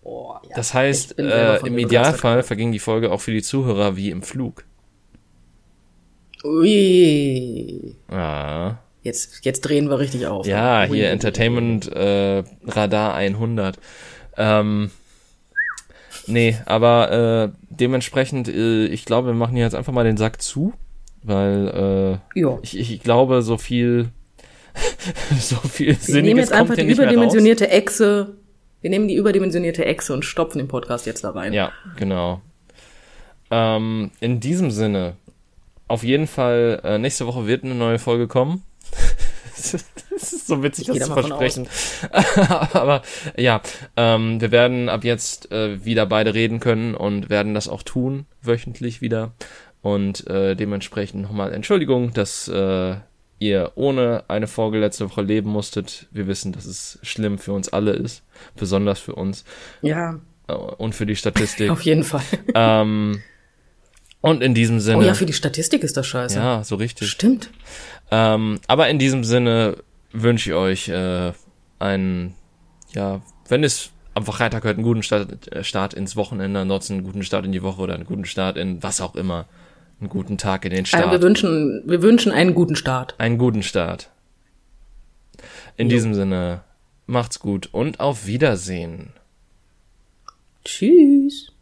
[0.03, 0.55] Oh, ja.
[0.55, 4.65] Das heißt, äh, im Idealfall verging die Folge auch für die Zuhörer wie im Flug.
[6.45, 7.97] Ui.
[8.09, 8.79] Ja.
[9.07, 10.47] Jetzt, jetzt drehen wir richtig auf.
[10.47, 10.97] Ja, Ui.
[10.97, 13.79] hier Entertainment äh, Radar 100.
[14.37, 14.91] Ähm,
[16.27, 20.43] nee, aber äh, dementsprechend, äh, ich glaube, wir machen hier jetzt einfach mal den Sack
[20.43, 20.73] zu,
[21.23, 24.09] weil äh, ich, ich glaube, so viel
[25.39, 28.35] so viel wir Sinniges nehmen jetzt einfach die überdimensionierte Echse.
[28.81, 31.53] Wir nehmen die überdimensionierte Echse und stopfen den Podcast jetzt da rein.
[31.53, 32.41] Ja, genau.
[33.53, 35.15] Ähm, in diesem Sinne,
[35.87, 38.65] auf jeden Fall, äh, nächste Woche wird eine neue Folge kommen.
[40.11, 41.69] Das ist so witzig, das zu versprechen.
[42.73, 43.03] Aber
[43.37, 43.61] ja,
[43.97, 48.27] ähm, wir werden ab jetzt äh, wieder beide reden können und werden das auch tun,
[48.43, 49.33] wöchentlich wieder.
[49.83, 52.97] Und äh, dementsprechend nochmal Entschuldigung, dass äh,
[53.39, 56.09] ihr ohne eine Folge letzte Woche leben musstet.
[56.11, 58.23] Wir wissen, dass es schlimm für uns alle ist,
[58.57, 59.45] besonders für uns.
[59.83, 60.21] Ja.
[60.49, 61.71] Äh, und für die Statistik.
[61.71, 62.23] Auf jeden Fall.
[62.55, 63.23] Ähm,
[64.21, 64.99] und in diesem Sinne.
[64.99, 66.39] Oh ja, für die Statistik ist das scheiße.
[66.39, 67.09] Ja, so richtig.
[67.09, 67.51] Stimmt.
[68.11, 69.79] Ähm, aber in diesem Sinne
[70.13, 71.33] wünsche ich euch äh,
[71.79, 72.35] einen,
[72.95, 77.05] ja, wenn es am Freitag hört, einen guten Start, äh, Start ins Wochenende, ansonsten einen
[77.05, 79.47] guten Start in die Woche oder einen guten Start in was auch immer.
[79.99, 81.05] Einen guten Tag in den Start.
[81.05, 83.15] Also wir wünschen, wir wünschen einen guten Start.
[83.19, 84.11] Einen guten Start.
[85.79, 85.97] In jo.
[85.97, 86.63] diesem Sinne,
[87.07, 89.13] macht's gut und auf Wiedersehen.
[90.65, 91.53] Tschüss.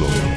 [0.00, 0.29] Zusammenkunft.